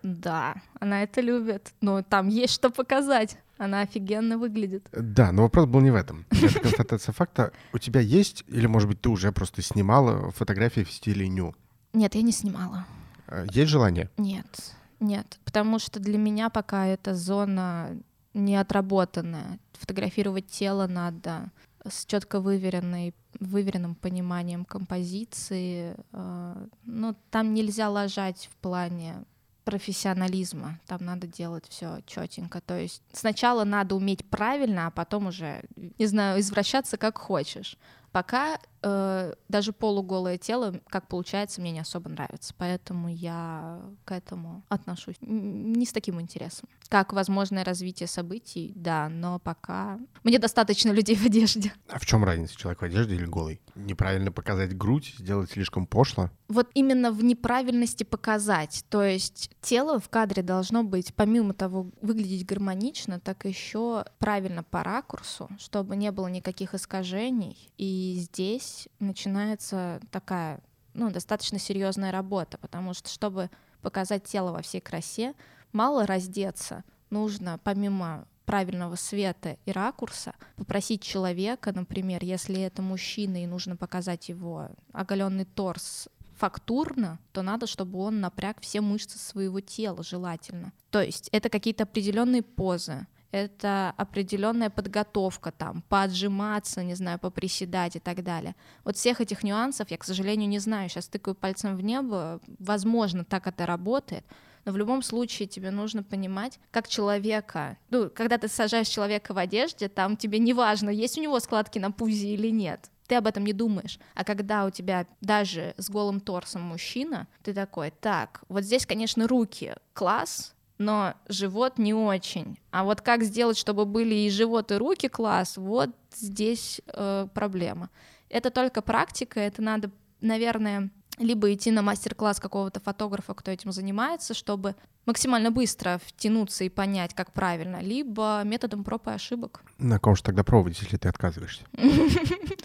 Да, 0.04 0.56
она 0.80 1.04
это 1.04 1.22
любит. 1.22 1.74
Но 1.82 2.02
там 2.02 2.28
есть 2.30 2.54
что 2.54 2.70
показать. 2.70 3.38
Она 3.58 3.82
офигенно 3.82 4.38
выглядит. 4.38 4.88
Да, 4.94 5.34
но 5.34 5.42
вопрос 5.42 5.66
был 5.66 5.82
не 5.82 5.92
в 5.92 5.96
этом. 5.96 6.26
Это 6.32 6.60
констатация 6.62 7.12
факта. 7.12 7.52
У 7.74 7.78
тебя 7.78 8.00
есть, 8.00 8.46
или, 8.48 8.68
может 8.68 8.88
быть, 8.88 9.02
ты 9.02 9.10
уже 9.10 9.34
просто 9.34 9.62
снимала 9.62 10.32
фотографии 10.32 10.86
в 10.86 10.92
стиле 10.92 11.28
ню? 11.28 11.54
Нет, 11.92 12.16
я 12.16 12.22
не 12.22 12.32
снимала. 12.32 12.86
А, 13.28 13.46
есть 13.52 13.70
желание? 13.70 14.10
Нет, 14.18 14.74
нет. 15.02 15.40
Потому 15.44 15.78
что 15.78 16.00
для 16.00 16.18
меня 16.18 16.50
пока 16.50 16.86
эта 16.86 17.14
зона 17.14 17.98
не 18.34 18.56
отработанная. 18.56 19.60
Фотографировать 19.74 20.48
тело 20.48 20.88
надо 20.88 21.52
с 21.88 22.06
четко 22.06 22.40
выверенной, 22.40 23.14
выверенным 23.40 23.96
пониманием 23.96 24.66
композиции. 24.66 25.96
Э, 26.12 26.68
ну, 26.84 27.16
там 27.30 27.54
нельзя 27.54 27.90
ложать 27.90 28.50
в 28.52 28.56
плане 28.58 29.24
профессионализма. 29.64 30.80
Там 30.88 31.06
надо 31.06 31.28
делать 31.28 31.66
все 31.70 32.00
четенько. 32.08 32.60
То 32.62 32.80
есть 32.80 33.04
сначала 33.14 33.64
надо 33.64 33.96
уметь 33.96 34.26
правильно, 34.28 34.88
а 34.88 34.92
потом 34.92 35.28
уже, 35.28 35.64
не 35.76 36.08
знаю, 36.08 36.40
извращаться 36.40 36.98
как 36.98 37.18
хочешь. 37.20 37.78
Пока 38.12 38.60
э, 38.82 39.34
даже 39.48 39.74
полуголое 39.74 40.38
тело, 40.38 40.80
как 40.90 41.08
получается, 41.08 41.62
мне 41.62 41.72
не 41.72 41.80
особо 41.80 42.10
нравится, 42.10 42.54
поэтому 42.58 43.10
я 43.10 43.82
к 44.06 44.12
этому 44.12 44.64
отношусь 44.70 45.16
не 45.22 45.86
с 45.86 45.92
таким 45.92 46.20
интересом. 46.22 46.70
Как 46.90 47.14
возможное 47.14 47.64
развитие 47.64 48.08
событий, 48.08 48.74
да, 48.76 49.10
но 49.10 49.40
пока 49.40 50.00
мне 50.24 50.40
достаточно 50.40 50.92
людей 50.92 51.16
в 51.16 51.26
одежде. 51.26 51.74
А 51.88 52.00
в 52.00 52.06
чем 52.06 52.24
разница, 52.24 52.56
человек 52.56 52.82
в 52.82 52.86
одежде 52.86 53.16
или 53.16 53.26
голый? 53.26 53.62
Неправильно 53.76 54.32
показать 54.32 54.76
грудь, 54.76 55.16
сделать 55.18 55.52
слишком 55.52 55.86
пошло? 55.86 56.30
Вот 56.48 56.70
именно 56.74 57.12
в 57.12 57.24
неправильности 57.24 58.04
показать. 58.04 58.84
То 58.90 59.04
есть 59.04 59.52
тело 59.62 60.00
в 60.00 60.10
кадре 60.10 60.42
должно 60.42 60.84
быть, 60.84 61.14
помимо 61.14 61.54
того, 61.54 61.92
выглядеть 62.02 62.46
гармонично, 62.46 63.20
так 63.20 63.46
еще 63.46 64.06
правильно 64.18 64.64
по 64.64 64.84
ракурсу, 64.84 65.50
чтобы 65.60 65.96
не 65.96 66.12
было 66.12 66.28
никаких 66.28 66.74
искажений. 66.74 67.72
И 67.78 68.16
здесь 68.18 68.69
начинается 69.00 70.00
такая 70.12 70.60
ну, 70.94 71.12
достаточно 71.12 71.60
серьезная 71.60 72.12
работа, 72.12 72.58
потому 72.58 72.94
что, 72.94 73.10
чтобы 73.10 73.50
показать 73.82 74.24
тело 74.26 74.52
во 74.52 74.62
всей 74.62 74.82
красе, 74.82 75.34
мало 75.72 76.06
раздеться, 76.06 76.84
нужно 77.10 77.60
помимо 77.64 78.28
правильного 78.46 78.96
света 78.96 79.58
и 79.66 79.72
ракурса 79.72 80.34
попросить 80.56 81.04
человека, 81.04 81.72
например, 81.72 82.24
если 82.24 82.60
это 82.62 82.82
мужчина 82.82 83.44
и 83.44 83.48
нужно 83.48 83.76
показать 83.76 84.30
его 84.30 84.70
оголенный 84.92 85.46
торс 85.46 86.10
фактурно, 86.36 87.20
то 87.32 87.42
надо, 87.42 87.68
чтобы 87.68 88.00
он 88.00 88.22
напряг 88.22 88.62
все 88.62 88.82
мышцы 88.82 89.20
своего 89.20 89.60
тела 89.60 90.04
желательно. 90.04 90.74
То 90.90 91.02
есть 91.02 91.30
это 91.32 91.50
какие-то 91.50 91.84
определенные 91.84 92.42
позы, 92.42 93.06
это 93.32 93.94
определенная 93.98 94.70
подготовка 94.70 95.52
там, 95.52 95.84
поотжиматься, 95.90 96.84
не 96.84 96.96
знаю, 96.96 97.20
поприседать 97.20 97.96
и 97.96 98.00
так 98.00 98.24
далее. 98.24 98.56
Вот 98.84 98.98
всех 98.98 99.22
этих 99.22 99.44
нюансов 99.44 99.92
я, 99.92 99.98
к 99.98 100.04
сожалению, 100.04 100.50
не 100.50 100.60
знаю. 100.60 100.90
Сейчас 100.90 101.08
тыкаю 101.08 101.36
пальцем 101.36 101.76
в 101.76 101.82
небо. 101.82 102.40
Возможно, 102.60 103.24
так 103.24 103.48
это 103.48 103.66
работает. 103.66 104.26
Но 104.66 104.72
в 104.72 104.78
любом 104.78 105.02
случае 105.02 105.48
тебе 105.48 105.72
нужно 105.72 106.04
понимать, 106.04 106.60
как 106.72 106.88
человека, 106.88 107.78
ну, 107.90 108.10
когда 108.10 108.38
ты 108.38 108.48
сажаешь 108.48 108.88
человека 108.88 109.34
в 109.34 109.38
одежде, 109.38 109.88
там 109.88 110.18
тебе 110.18 110.38
не 110.40 110.54
важно, 110.54 110.90
есть 110.90 111.18
у 111.18 111.22
него 111.22 111.40
складки 111.40 111.80
на 111.80 111.92
пузе 111.92 112.34
или 112.34 112.50
нет. 112.50 112.90
Ты 113.08 113.16
об 113.16 113.26
этом 113.26 113.44
не 113.44 113.54
думаешь. 113.54 113.98
А 114.14 114.24
когда 114.24 114.66
у 114.66 114.70
тебя 114.70 115.08
даже 115.22 115.74
с 115.78 115.90
голым 115.90 116.20
торсом 116.20 116.62
мужчина, 116.62 117.28
ты 117.42 117.54
такой, 117.54 117.92
так, 117.92 118.44
вот 118.50 118.64
здесь, 118.64 118.86
конечно, 118.86 119.28
руки 119.28 119.74
класс, 119.94 120.54
но 120.80 121.14
живот 121.28 121.78
не 121.78 121.94
очень. 121.94 122.58
А 122.72 122.84
вот 122.84 123.02
как 123.02 123.24
сделать, 123.24 123.58
чтобы 123.58 123.86
были 123.86 124.16
и 124.16 124.30
живот, 124.30 124.72
и 124.72 124.76
руки 124.76 125.10
класс, 125.10 125.58
вот 125.58 125.92
здесь 126.16 126.82
э, 126.88 127.28
проблема. 127.34 127.90
Это 128.30 128.50
только 128.50 128.82
практика, 128.82 129.40
это 129.42 129.62
надо, 129.62 129.92
наверное, 130.22 130.90
либо 131.20 131.54
идти 131.54 131.70
на 131.70 131.82
мастер-класс 131.82 132.40
какого-то 132.40 132.80
фотографа, 132.80 133.34
кто 133.34 133.52
этим 133.52 133.74
занимается, 133.74 134.34
чтобы 134.34 134.76
максимально 135.06 135.52
быстро 135.52 136.00
втянуться 136.06 136.64
и 136.64 136.70
понять, 136.70 137.14
как 137.14 137.34
правильно, 137.34 137.82
либо 137.82 138.42
методом 138.46 138.86
проб 138.86 139.08
и 139.08 139.12
ошибок. 139.12 139.62
На 139.80 140.00
ком 140.00 140.16
же 140.16 140.24
тогда 140.24 140.44
пробовать, 140.44 140.80
если 140.80 140.98
ты 140.98 141.10
отказываешься? 141.10 141.64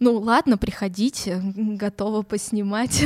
Ну 0.00 0.16
ладно, 0.18 0.56
приходите, 0.56 1.42
готова 1.42 2.22
поснимать. 2.22 3.04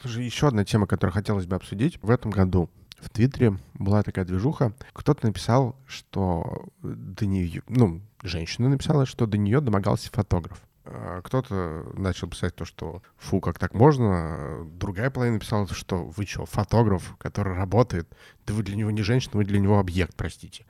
Слушай, 0.00 0.24
еще 0.24 0.48
одна 0.48 0.64
тема, 0.64 0.86
которую 0.86 1.12
хотелось 1.12 1.44
бы 1.44 1.54
обсудить. 1.54 1.98
В 2.02 2.10
этом 2.10 2.30
году 2.30 2.70
в 2.98 3.10
Твиттере 3.10 3.58
была 3.74 4.02
такая 4.02 4.24
движуха. 4.24 4.72
Кто-то 4.92 5.26
написал, 5.26 5.76
что 5.86 6.68
до 6.82 7.26
нее, 7.26 7.62
ну, 7.68 8.00
женщина 8.22 8.68
написала, 8.68 9.06
что 9.06 9.26
до 9.26 9.38
нее 9.38 9.60
домогался 9.60 10.10
фотограф. 10.10 10.62
А 10.84 11.20
кто-то 11.22 11.84
начал 11.94 12.28
писать 12.28 12.54
то, 12.54 12.64
что 12.64 13.02
фу, 13.16 13.40
как 13.40 13.58
так 13.58 13.74
можно. 13.74 14.64
Другая 14.64 15.10
половина 15.10 15.34
написала, 15.34 15.66
что 15.68 16.04
вы 16.04 16.26
что, 16.26 16.46
фотограф, 16.46 17.16
который 17.18 17.54
работает, 17.54 18.08
да 18.46 18.54
вы 18.54 18.62
для 18.62 18.76
него 18.76 18.90
не 18.90 19.02
женщина, 19.02 19.32
вы 19.34 19.44
для 19.44 19.58
него 19.58 19.78
объект, 19.78 20.14
простите. 20.14 20.64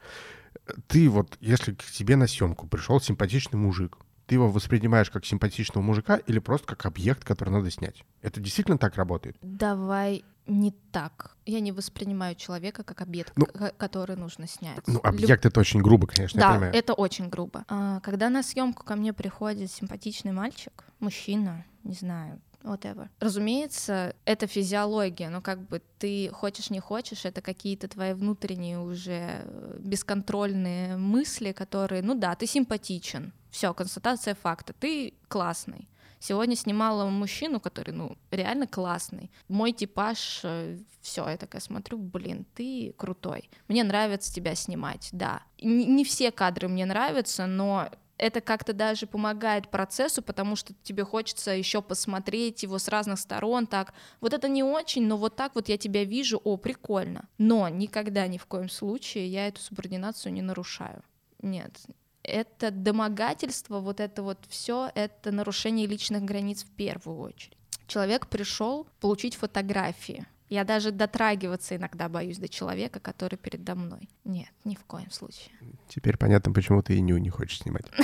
Ты 0.89 1.09
вот, 1.11 1.37
если 1.41 1.75
к 1.75 1.85
тебе 1.85 2.17
на 2.17 2.27
съемку 2.27 2.67
пришел 2.67 3.01
симпатичный 3.01 3.59
мужик, 3.59 3.99
ты 4.27 4.35
его 4.35 4.51
воспринимаешь 4.51 5.11
как 5.11 5.25
симпатичного 5.25 5.83
мужика 5.83 6.17
или 6.17 6.39
просто 6.39 6.67
как 6.67 6.87
объект, 6.87 7.25
который 7.25 7.51
надо 7.51 7.71
снять? 7.71 8.05
Это 8.23 8.41
действительно 8.41 8.79
так 8.79 8.97
работает? 8.97 9.37
Давай 9.41 10.25
не 10.47 10.73
так. 10.93 11.37
Я 11.45 11.61
не 11.61 11.73
воспринимаю 11.73 12.35
человека 12.35 12.85
как 12.85 13.01
объект, 13.01 13.33
ну, 13.37 13.47
который 13.77 14.17
нужно 14.17 14.47
снять. 14.47 14.79
Ну, 14.87 15.01
объект 15.03 15.45
Люб... 15.45 15.53
это 15.53 15.61
очень 15.61 15.81
грубо, 15.81 16.07
конечно, 16.07 16.41
да, 16.41 16.47
я 16.47 16.53
понимаю. 16.53 16.75
это 16.75 16.93
очень 16.95 17.29
грубо. 17.29 17.65
А, 17.69 18.01
когда 18.01 18.29
на 18.31 18.43
съемку 18.43 18.85
ко 18.85 18.97
мне 18.97 19.13
приходит 19.13 19.71
симпатичный 19.71 20.33
мальчик, 20.33 20.85
мужчина, 21.01 21.65
не 21.83 21.95
знаю, 21.95 22.41
whatever. 22.67 23.09
Разумеется, 23.21 24.15
это 24.25 24.47
физиология, 24.47 25.31
но 25.31 25.41
как 25.41 25.61
бы 25.61 25.81
ты 25.99 26.31
хочешь 26.33 26.71
не 26.71 26.81
хочешь, 26.81 27.25
это 27.25 27.41
какие-то 27.41 27.89
твои 27.89 28.13
внутренние 28.13 28.79
уже 28.79 29.43
э, 29.45 29.77
бесконтрольные 29.79 30.97
мысли, 30.97 31.53
которые, 31.53 32.03
ну 32.03 32.15
да, 32.15 32.35
ты 32.35 32.47
симпатичен, 32.47 33.33
все, 33.51 33.73
констатация 33.73 34.35
факта, 34.35 34.73
ты 34.73 35.15
классный. 35.29 35.89
Сегодня 36.19 36.57
снимала 36.57 37.09
мужчину, 37.09 37.61
который, 37.61 37.93
ну, 37.93 38.17
реально 38.31 38.67
классный. 38.67 39.31
Мой 39.49 39.73
типаж, 39.73 40.41
э, 40.43 40.79
все, 41.01 41.29
я 41.29 41.37
такая 41.37 41.61
смотрю, 41.61 41.99
блин, 41.99 42.47
ты 42.55 42.95
крутой. 42.97 43.51
Мне 43.69 43.85
нравится 43.85 44.33
тебя 44.33 44.55
снимать, 44.55 45.09
да. 45.13 45.43
Не, 45.61 45.85
не 45.85 46.05
все 46.05 46.33
кадры 46.33 46.69
мне 46.69 46.87
нравятся, 46.87 47.47
но 47.47 47.91
это 48.19 48.41
как-то 48.41 48.73
даже 48.73 49.07
помогает 49.07 49.69
процессу, 49.69 50.23
потому 50.23 50.57
что 50.57 50.75
тебе 50.83 51.05
хочется 51.05 51.51
еще 51.51 51.83
посмотреть 51.83 52.63
его 52.63 52.79
с 52.79 52.89
разных 52.89 53.19
сторон, 53.19 53.67
так, 53.67 53.95
вот 54.21 54.33
это 54.33 54.49
не 54.49 54.63
очень, 54.63 55.07
но 55.07 55.17
вот 55.17 55.37
так 55.37 55.55
вот 55.55 55.69
я 55.69 55.77
тебя 55.79 56.05
вижу, 56.05 56.41
о, 56.43 56.57
прикольно. 56.57 57.29
Но 57.39 57.69
никогда 57.69 58.27
ни 58.27 58.39
в 58.39 58.47
коем 58.47 58.69
случае 58.69 59.29
я 59.29 59.49
эту 59.49 59.61
субординацию 59.61 60.33
не 60.33 60.43
нарушаю. 60.43 61.03
Нет, 61.43 61.79
это 62.23 62.71
домогательство, 62.71 63.81
вот 63.81 64.01
это 64.01 64.23
вот 64.23 64.39
все, 64.49 64.91
это 64.95 65.31
нарушение 65.31 65.87
личных 65.87 66.23
границ 66.23 66.65
в 66.65 66.71
первую 66.71 67.19
очередь. 67.21 67.57
Человек 67.87 68.27
пришел 68.27 68.87
получить 69.01 69.37
фотографии. 69.37 70.27
Я 70.49 70.65
даже 70.65 70.93
дотрагиваться 70.93 71.77
иногда 71.77 72.09
боюсь 72.09 72.39
до 72.39 72.49
человека, 72.49 73.01
который 73.01 73.37
передо 73.37 73.75
мной. 73.75 74.09
Нет, 74.25 74.51
ни 74.65 74.77
в 74.77 74.85
коем 74.85 75.11
случае. 75.11 75.51
Теперь 75.89 76.17
понятно, 76.17 76.53
почему 76.53 76.83
ты 76.83 76.95
и 76.97 77.01
ню 77.01 77.19
не 77.19 77.31
хочешь 77.31 77.61
снимать. 77.61 77.87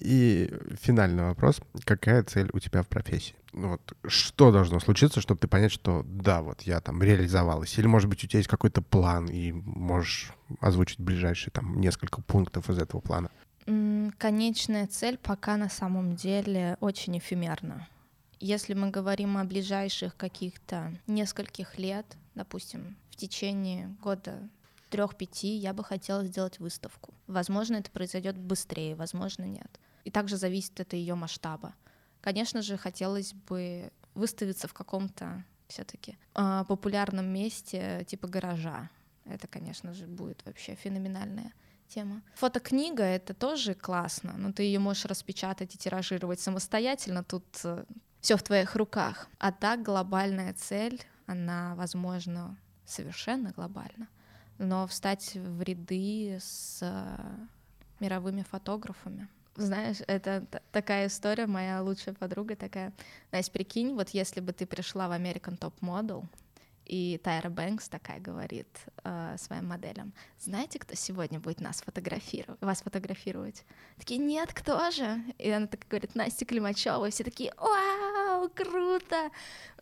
И 0.00 0.52
финальный 0.80 1.22
вопрос. 1.22 1.60
Какая 1.84 2.22
цель 2.24 2.50
у 2.52 2.58
тебя 2.58 2.82
в 2.82 2.88
профессии? 2.88 3.36
Ну 3.52 3.70
вот, 3.70 3.96
что 4.06 4.50
должно 4.50 4.80
случиться, 4.80 5.20
чтобы 5.20 5.38
ты 5.38 5.46
понять, 5.46 5.70
что 5.70 6.02
да, 6.04 6.42
вот 6.42 6.62
я 6.62 6.80
там 6.80 7.02
реализовалась? 7.02 7.78
Или, 7.78 7.86
может 7.86 8.08
быть, 8.08 8.24
у 8.24 8.26
тебя 8.26 8.38
есть 8.38 8.50
какой-то 8.50 8.82
план, 8.82 9.26
и 9.26 9.52
можешь 9.52 10.32
озвучить 10.60 10.98
ближайшие 10.98 11.52
там 11.52 11.80
несколько 11.80 12.20
пунктов 12.22 12.68
из 12.68 12.78
этого 12.78 13.00
плана? 13.00 13.30
Конечная 14.18 14.88
цель 14.88 15.16
пока 15.16 15.56
на 15.56 15.68
самом 15.68 16.16
деле 16.16 16.76
очень 16.80 17.16
эфемерна. 17.16 17.86
Если 18.40 18.74
мы 18.74 18.90
говорим 18.90 19.36
о 19.36 19.44
ближайших 19.44 20.16
каких-то 20.16 20.92
нескольких 21.06 21.78
лет, 21.78 22.06
допустим, 22.34 22.96
в 23.10 23.16
течение 23.16 23.88
года 24.02 24.48
трех-пяти 24.90 25.56
я 25.56 25.72
бы 25.72 25.82
хотела 25.82 26.24
сделать 26.24 26.58
выставку. 26.58 27.14
Возможно, 27.26 27.76
это 27.76 27.90
произойдет 27.90 28.36
быстрее, 28.36 28.94
возможно, 28.94 29.44
нет. 29.44 29.80
И 30.04 30.10
также 30.10 30.36
зависит 30.36 30.78
от 30.80 30.92
ее 30.92 31.14
масштаба. 31.14 31.74
Конечно 32.20 32.62
же, 32.62 32.76
хотелось 32.76 33.34
бы 33.34 33.90
выставиться 34.14 34.68
в 34.68 34.74
каком-то 34.74 35.44
все-таки 35.66 36.16
а, 36.34 36.64
популярном 36.64 37.26
месте 37.26 38.04
типа 38.06 38.28
гаража. 38.28 38.90
Это, 39.24 39.48
конечно 39.48 39.92
же, 39.92 40.06
будет 40.06 40.44
вообще 40.44 40.74
феноменальная 40.74 41.52
тема. 41.88 42.22
Фотокнига— 42.34 43.02
это 43.04 43.34
тоже 43.34 43.74
классно, 43.74 44.34
но 44.36 44.52
ты 44.52 44.62
ее 44.62 44.78
можешь 44.78 45.06
распечатать 45.06 45.74
и 45.74 45.78
тиражировать 45.78 46.40
самостоятельно, 46.40 47.24
тут 47.24 47.44
э, 47.64 47.84
все 48.24 48.38
в 48.38 48.42
твоих 48.42 48.74
руках. 48.74 49.28
А 49.38 49.52
так 49.52 49.82
глобальная 49.82 50.54
цель, 50.54 51.02
она, 51.26 51.74
возможно, 51.74 52.56
совершенно 52.86 53.50
глобальна, 53.50 54.08
но 54.56 54.86
встать 54.86 55.34
в 55.34 55.60
ряды 55.60 56.38
с 56.40 56.82
мировыми 58.00 58.42
фотографами. 58.42 59.28
Знаешь, 59.56 59.98
это 60.06 60.46
такая 60.72 61.08
история, 61.08 61.46
моя 61.46 61.82
лучшая 61.82 62.14
подруга 62.14 62.56
такая, 62.56 62.94
Настя, 63.30 63.52
прикинь, 63.52 63.94
вот 63.94 64.08
если 64.10 64.40
бы 64.40 64.54
ты 64.54 64.64
пришла 64.64 65.06
в 65.08 65.12
American 65.12 65.58
Top 65.58 65.74
Model, 65.82 66.24
и 66.86 67.18
Тайра 67.22 67.48
Бэнкс 67.48 67.88
такая 67.88 68.20
говорит 68.20 68.68
э, 69.04 69.36
своим 69.38 69.68
моделям, 69.68 70.12
знаете, 70.38 70.78
кто 70.78 70.94
сегодня 70.94 71.40
будет 71.40 71.60
нас 71.60 71.80
фотографировать, 71.80 72.60
вас 72.60 72.82
фотографировать? 72.82 73.64
Такие, 73.96 74.18
нет, 74.18 74.52
кто 74.52 74.90
же? 74.90 75.22
И 75.38 75.50
она 75.50 75.66
так 75.66 75.86
говорит, 75.88 76.14
Настя 76.14 76.44
Климачева, 76.44 77.06
и 77.06 77.10
все 77.10 77.24
такие, 77.24 77.54
вау, 77.56 78.13
круто! 78.48 79.30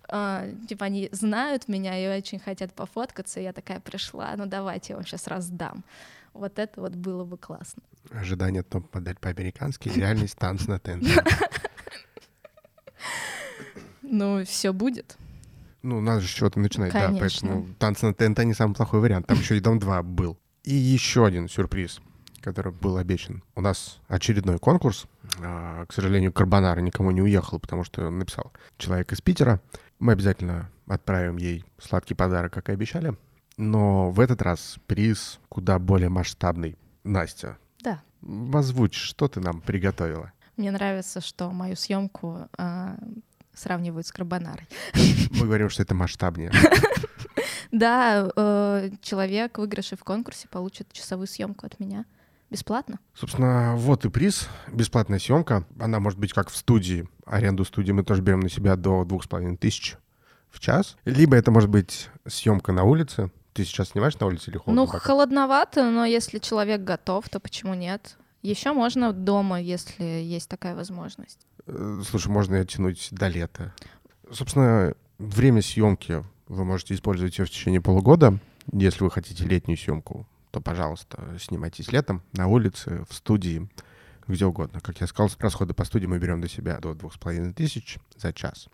Э, 0.08 0.52
типа 0.68 0.86
они 0.86 1.08
знают 1.12 1.68
меня 1.68 1.98
и 1.98 2.18
очень 2.18 2.38
хотят 2.38 2.72
пофоткаться, 2.74 3.40
и 3.40 3.44
я 3.44 3.52
такая 3.52 3.80
пришла, 3.80 4.34
ну 4.36 4.46
давайте 4.46 4.92
я 4.92 4.96
вам 4.96 5.06
сейчас 5.06 5.26
раздам. 5.26 5.84
Вот 6.34 6.58
это 6.58 6.80
вот 6.80 6.94
было 6.94 7.24
бы 7.24 7.36
классно. 7.36 7.82
Ожидание 8.10 8.62
топ-модель 8.62 9.16
по-американски, 9.16 9.88
реальность 9.94 10.36
танц 10.36 10.66
на 10.66 10.78
ТНТ. 10.78 11.06
Ну, 14.02 14.44
все 14.44 14.72
будет. 14.72 15.16
Ну, 15.82 16.00
надо 16.00 16.20
же 16.20 16.28
с 16.28 16.30
чего-то 16.30 16.60
начинать, 16.60 16.92
да, 16.92 17.06
Конечно. 17.06 17.48
поэтому 17.48 17.74
танцы 17.78 18.06
на 18.06 18.14
ТНТ 18.14 18.44
не 18.44 18.54
самый 18.54 18.74
плохой 18.74 19.00
вариант. 19.00 19.26
Там 19.26 19.38
еще 19.38 19.56
и 19.56 19.60
Дом 19.60 19.78
2 19.78 20.02
был. 20.02 20.38
И 20.64 20.74
еще 20.74 21.26
один 21.26 21.48
сюрприз, 21.48 22.00
который 22.42 22.72
был 22.72 22.96
обещан. 22.98 23.42
У 23.54 23.60
нас 23.60 24.00
очередной 24.08 24.58
конкурс. 24.58 25.06
А, 25.40 25.86
К 25.86 25.92
сожалению, 25.92 26.32
Карбонара 26.32 26.80
никому 26.80 27.10
не 27.10 27.22
уехал, 27.22 27.58
потому 27.58 27.84
что 27.84 28.10
написал 28.10 28.52
человек 28.78 29.12
из 29.12 29.20
Питера. 29.20 29.60
Мы 29.98 30.12
обязательно 30.12 30.70
отправим 30.86 31.36
ей 31.38 31.64
сладкий 31.78 32.14
подарок, 32.14 32.52
как 32.52 32.68
и 32.68 32.72
обещали. 32.72 33.16
Но 33.56 34.10
в 34.10 34.20
этот 34.20 34.42
раз 34.42 34.76
приз 34.86 35.38
куда 35.48 35.78
более 35.78 36.08
масштабный. 36.08 36.76
Настя, 37.04 37.58
Да. 37.82 38.02
озвучь, 38.52 38.96
что 38.96 39.28
ты 39.28 39.40
нам 39.40 39.60
приготовила? 39.60 40.32
Мне 40.56 40.70
нравится, 40.70 41.20
что 41.20 41.50
мою 41.50 41.76
съемку 41.76 42.48
а, 42.58 42.96
сравнивают 43.54 44.06
с 44.06 44.12
карбонарой. 44.12 44.68
Мы 45.32 45.46
говорим, 45.46 45.68
что 45.70 45.82
это 45.82 45.94
масштабнее. 45.94 46.50
Да, 47.70 48.30
э, 48.36 48.90
человек, 49.00 49.56
выигравший 49.56 49.96
в 49.96 50.04
конкурсе, 50.04 50.46
получит 50.48 50.92
часовую 50.92 51.26
съемку 51.26 51.64
от 51.64 51.80
меня. 51.80 52.04
Бесплатно? 52.52 52.98
Собственно, 53.14 53.76
вот 53.76 54.04
и 54.04 54.10
приз. 54.10 54.46
Бесплатная 54.70 55.18
съемка. 55.18 55.64
Она 55.80 56.00
может 56.00 56.18
быть 56.18 56.34
как 56.34 56.50
в 56.50 56.56
студии. 56.56 57.08
Аренду 57.24 57.64
студии 57.64 57.92
мы 57.92 58.04
тоже 58.04 58.20
берем 58.20 58.40
на 58.40 58.50
себя 58.50 58.76
до 58.76 59.06
двух 59.06 59.24
с 59.24 59.26
половиной 59.26 59.56
тысяч 59.56 59.96
в 60.50 60.60
час. 60.60 60.98
Либо 61.06 61.34
это 61.34 61.50
может 61.50 61.70
быть 61.70 62.10
съемка 62.26 62.72
на 62.72 62.84
улице. 62.84 63.30
Ты 63.54 63.64
сейчас 63.64 63.88
снимаешь 63.88 64.18
на 64.18 64.26
улице 64.26 64.50
или 64.50 64.58
холодно? 64.58 64.82
Ну, 64.82 64.86
пока? 64.86 64.98
холодновато, 64.98 65.90
но 65.90 66.04
если 66.04 66.40
человек 66.40 66.82
готов, 66.82 67.26
то 67.30 67.40
почему 67.40 67.72
нет? 67.72 68.18
Еще 68.42 68.72
можно 68.72 69.14
дома, 69.14 69.58
если 69.58 70.04
есть 70.04 70.50
такая 70.50 70.74
возможность. 70.74 71.46
Э, 71.66 72.02
Слушай, 72.06 72.28
можно 72.28 72.56
ее 72.56 72.66
тянуть 72.66 73.08
до 73.12 73.28
лета. 73.28 73.72
Собственно, 74.30 74.92
время 75.18 75.62
съемки 75.62 76.22
вы 76.48 76.64
можете 76.66 76.92
использовать 76.92 77.38
ее 77.38 77.46
в 77.46 77.50
течение 77.50 77.80
полугода. 77.80 78.38
Если 78.70 79.02
вы 79.04 79.10
хотите 79.10 79.44
летнюю 79.44 79.78
съемку, 79.78 80.26
то, 80.52 80.60
пожалуйста, 80.60 81.36
снимайтесь 81.40 81.90
летом 81.90 82.22
на 82.34 82.46
улице, 82.46 83.04
в 83.08 83.14
студии, 83.14 83.68
где 84.28 84.44
угодно. 84.44 84.80
Как 84.80 85.00
я 85.00 85.06
сказал, 85.06 85.30
расходы 85.38 85.72
по 85.72 85.84
студии 85.84 86.06
мы 86.06 86.18
берем 86.18 86.40
до 86.42 86.48
себя 86.48 86.78
до 86.78 86.94
двух 86.94 87.14
с 87.14 87.18
половиной 87.18 87.54
тысяч 87.54 87.98
за 88.16 88.34
час. 88.34 88.68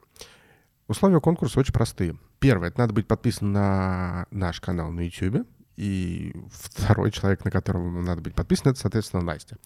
Условия 0.88 1.20
конкурса 1.20 1.60
очень 1.60 1.72
простые. 1.72 2.18
Первое, 2.40 2.68
это 2.68 2.80
надо 2.80 2.94
быть 2.94 3.06
подписан 3.06 3.52
на 3.52 4.26
наш 4.32 4.60
канал 4.60 4.90
на 4.90 5.00
YouTube. 5.00 5.46
И 5.76 6.34
второй 6.50 7.12
человек, 7.12 7.44
на 7.44 7.52
которого 7.52 7.88
надо 8.02 8.20
быть 8.22 8.34
подписан, 8.34 8.72
это, 8.72 8.80
соответственно, 8.80 9.22
Настя. 9.22 9.56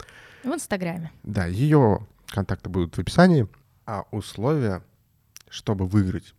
В 0.44 0.48
Инстаграме. 0.48 1.10
Да, 1.22 1.46
ее 1.46 2.06
контакты 2.26 2.68
будут 2.68 2.94
в 2.94 3.00
описании. 3.00 3.48
А 3.86 4.04
условия, 4.10 4.82
чтобы 5.48 5.86
выиграть 5.86 6.34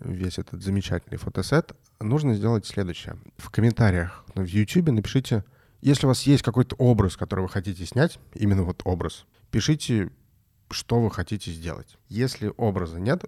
весь 0.00 0.38
этот 0.38 0.60
замечательный 0.60 1.18
фотосет, 1.18 1.76
нужно 2.00 2.34
сделать 2.34 2.66
следующее. 2.66 3.18
В 3.36 3.50
комментариях 3.50 4.24
в 4.34 4.44
YouTube 4.44 4.90
напишите, 4.90 5.44
если 5.80 6.06
у 6.06 6.08
вас 6.08 6.22
есть 6.22 6.42
какой-то 6.42 6.74
образ, 6.76 7.16
который 7.16 7.40
вы 7.40 7.48
хотите 7.48 7.84
снять, 7.86 8.18
именно 8.34 8.62
вот 8.62 8.82
образ, 8.84 9.26
пишите, 9.50 10.10
что 10.70 11.00
вы 11.00 11.10
хотите 11.10 11.50
сделать. 11.52 11.98
Если 12.08 12.52
образа 12.56 12.98
нет, 12.98 13.24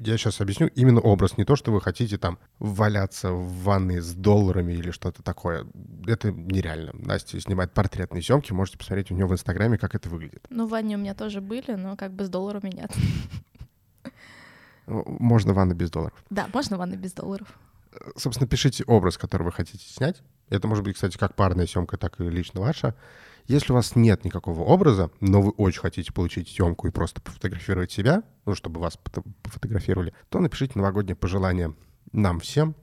я 0.00 0.16
сейчас 0.16 0.40
объясню, 0.40 0.68
именно 0.68 1.00
образ, 1.00 1.36
не 1.36 1.44
то, 1.44 1.54
что 1.56 1.72
вы 1.72 1.80
хотите 1.80 2.18
там 2.18 2.38
валяться 2.58 3.30
в 3.30 3.62
ванной 3.62 4.00
с 4.00 4.12
долларами 4.12 4.72
или 4.72 4.90
что-то 4.90 5.22
такое. 5.22 5.66
Это 6.06 6.32
нереально. 6.32 6.92
Настя 6.94 7.40
снимает 7.40 7.72
портретные 7.72 8.22
съемки, 8.22 8.52
можете 8.52 8.78
посмотреть 8.78 9.10
у 9.10 9.14
нее 9.14 9.26
в 9.26 9.32
Инстаграме, 9.32 9.78
как 9.78 9.94
это 9.94 10.08
выглядит. 10.08 10.46
Ну, 10.50 10.66
ванны 10.66 10.94
у 10.94 10.98
меня 10.98 11.14
тоже 11.14 11.40
были, 11.40 11.74
но 11.74 11.96
как 11.96 12.12
бы 12.12 12.24
с 12.24 12.28
долларами 12.28 12.70
нет. 12.74 12.92
Можно 14.86 15.54
ванна 15.54 15.74
без 15.74 15.90
долларов. 15.90 16.24
Да, 16.28 16.48
можно 16.52 16.76
ванны 16.76 16.96
без 16.96 17.12
долларов. 17.12 17.56
Собственно, 18.16 18.48
пишите 18.48 18.84
образ, 18.84 19.18
который 19.18 19.42
вы 19.42 19.52
хотите 19.52 19.86
снять. 19.86 20.22
Это 20.48 20.68
может 20.68 20.84
быть, 20.84 20.94
кстати, 20.94 21.16
как 21.16 21.34
парная 21.34 21.66
съемка, 21.66 21.96
так 21.96 22.20
и 22.20 22.24
лично 22.24 22.60
ваша. 22.60 22.94
Если 23.46 23.72
у 23.72 23.74
вас 23.74 23.94
нет 23.94 24.24
никакого 24.24 24.62
образа, 24.62 25.10
но 25.20 25.42
вы 25.42 25.50
очень 25.50 25.80
хотите 25.80 26.12
получить 26.12 26.48
съемку 26.48 26.86
и 26.86 26.90
просто 26.90 27.20
пофотографировать 27.20 27.92
себя, 27.92 28.22
ну, 28.46 28.54
чтобы 28.54 28.80
вас 28.80 28.98
фото- 29.02 29.22
пофотографировали, 29.42 30.14
то 30.30 30.40
напишите 30.40 30.72
новогоднее 30.76 31.16
пожелание 31.16 31.74
нам 32.12 32.40
всем. 32.40 32.74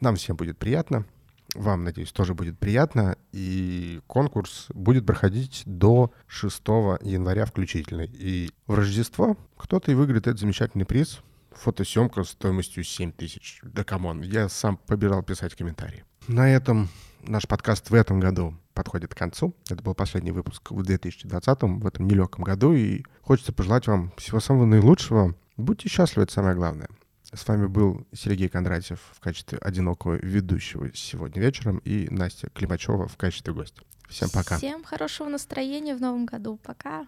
Нам 0.00 0.16
всем 0.16 0.36
будет 0.36 0.58
приятно. 0.58 1.06
Вам, 1.54 1.84
надеюсь, 1.84 2.10
тоже 2.10 2.34
будет 2.34 2.58
приятно. 2.58 3.16
И 3.30 4.00
конкурс 4.08 4.66
будет 4.74 5.06
проходить 5.06 5.62
до 5.66 6.12
6 6.26 6.98
января 7.02 7.46
включительно. 7.46 8.02
И 8.02 8.50
в 8.66 8.74
Рождество 8.74 9.36
кто-то 9.56 9.92
и 9.92 9.94
выиграет 9.94 10.26
этот 10.26 10.40
замечательный 10.40 10.84
приз. 10.84 11.20
Фотосъемка 11.56 12.24
стоимостью 12.24 12.84
7 12.84 13.12
тысяч. 13.12 13.60
Да 13.62 13.84
come 13.84 14.06
on, 14.06 14.22
я 14.22 14.48
сам 14.48 14.76
побежал 14.76 15.22
писать 15.22 15.54
комментарии. 15.54 16.04
На 16.28 16.50
этом 16.50 16.88
наш 17.22 17.46
подкаст 17.46 17.90
в 17.90 17.94
этом 17.94 18.20
году 18.20 18.54
подходит 18.74 19.14
к 19.14 19.18
концу. 19.18 19.54
Это 19.68 19.82
был 19.82 19.94
последний 19.94 20.32
выпуск 20.32 20.70
в 20.70 20.82
2020, 20.82 21.62
в 21.62 21.86
этом 21.86 22.06
нелегком 22.06 22.44
году. 22.44 22.72
И 22.72 23.04
хочется 23.22 23.52
пожелать 23.52 23.86
вам 23.86 24.12
всего 24.16 24.40
самого 24.40 24.66
наилучшего. 24.66 25.34
Будьте 25.56 25.88
счастливы, 25.88 26.24
это 26.24 26.32
самое 26.32 26.56
главное. 26.56 26.88
С 27.32 27.46
вами 27.48 27.66
был 27.66 28.06
Сергей 28.12 28.48
Кондратьев 28.48 29.00
в 29.12 29.20
качестве 29.20 29.58
одинокого 29.58 30.14
ведущего 30.14 30.90
сегодня 30.94 31.42
вечером 31.42 31.78
и 31.78 32.08
Настя 32.10 32.48
Климачева 32.50 33.08
в 33.08 33.16
качестве 33.16 33.52
гостя. 33.52 33.82
Всем 34.08 34.28
пока. 34.30 34.58
Всем 34.58 34.84
хорошего 34.84 35.28
настроения 35.28 35.96
в 35.96 36.00
новом 36.00 36.26
году. 36.26 36.58
Пока. 36.62 37.06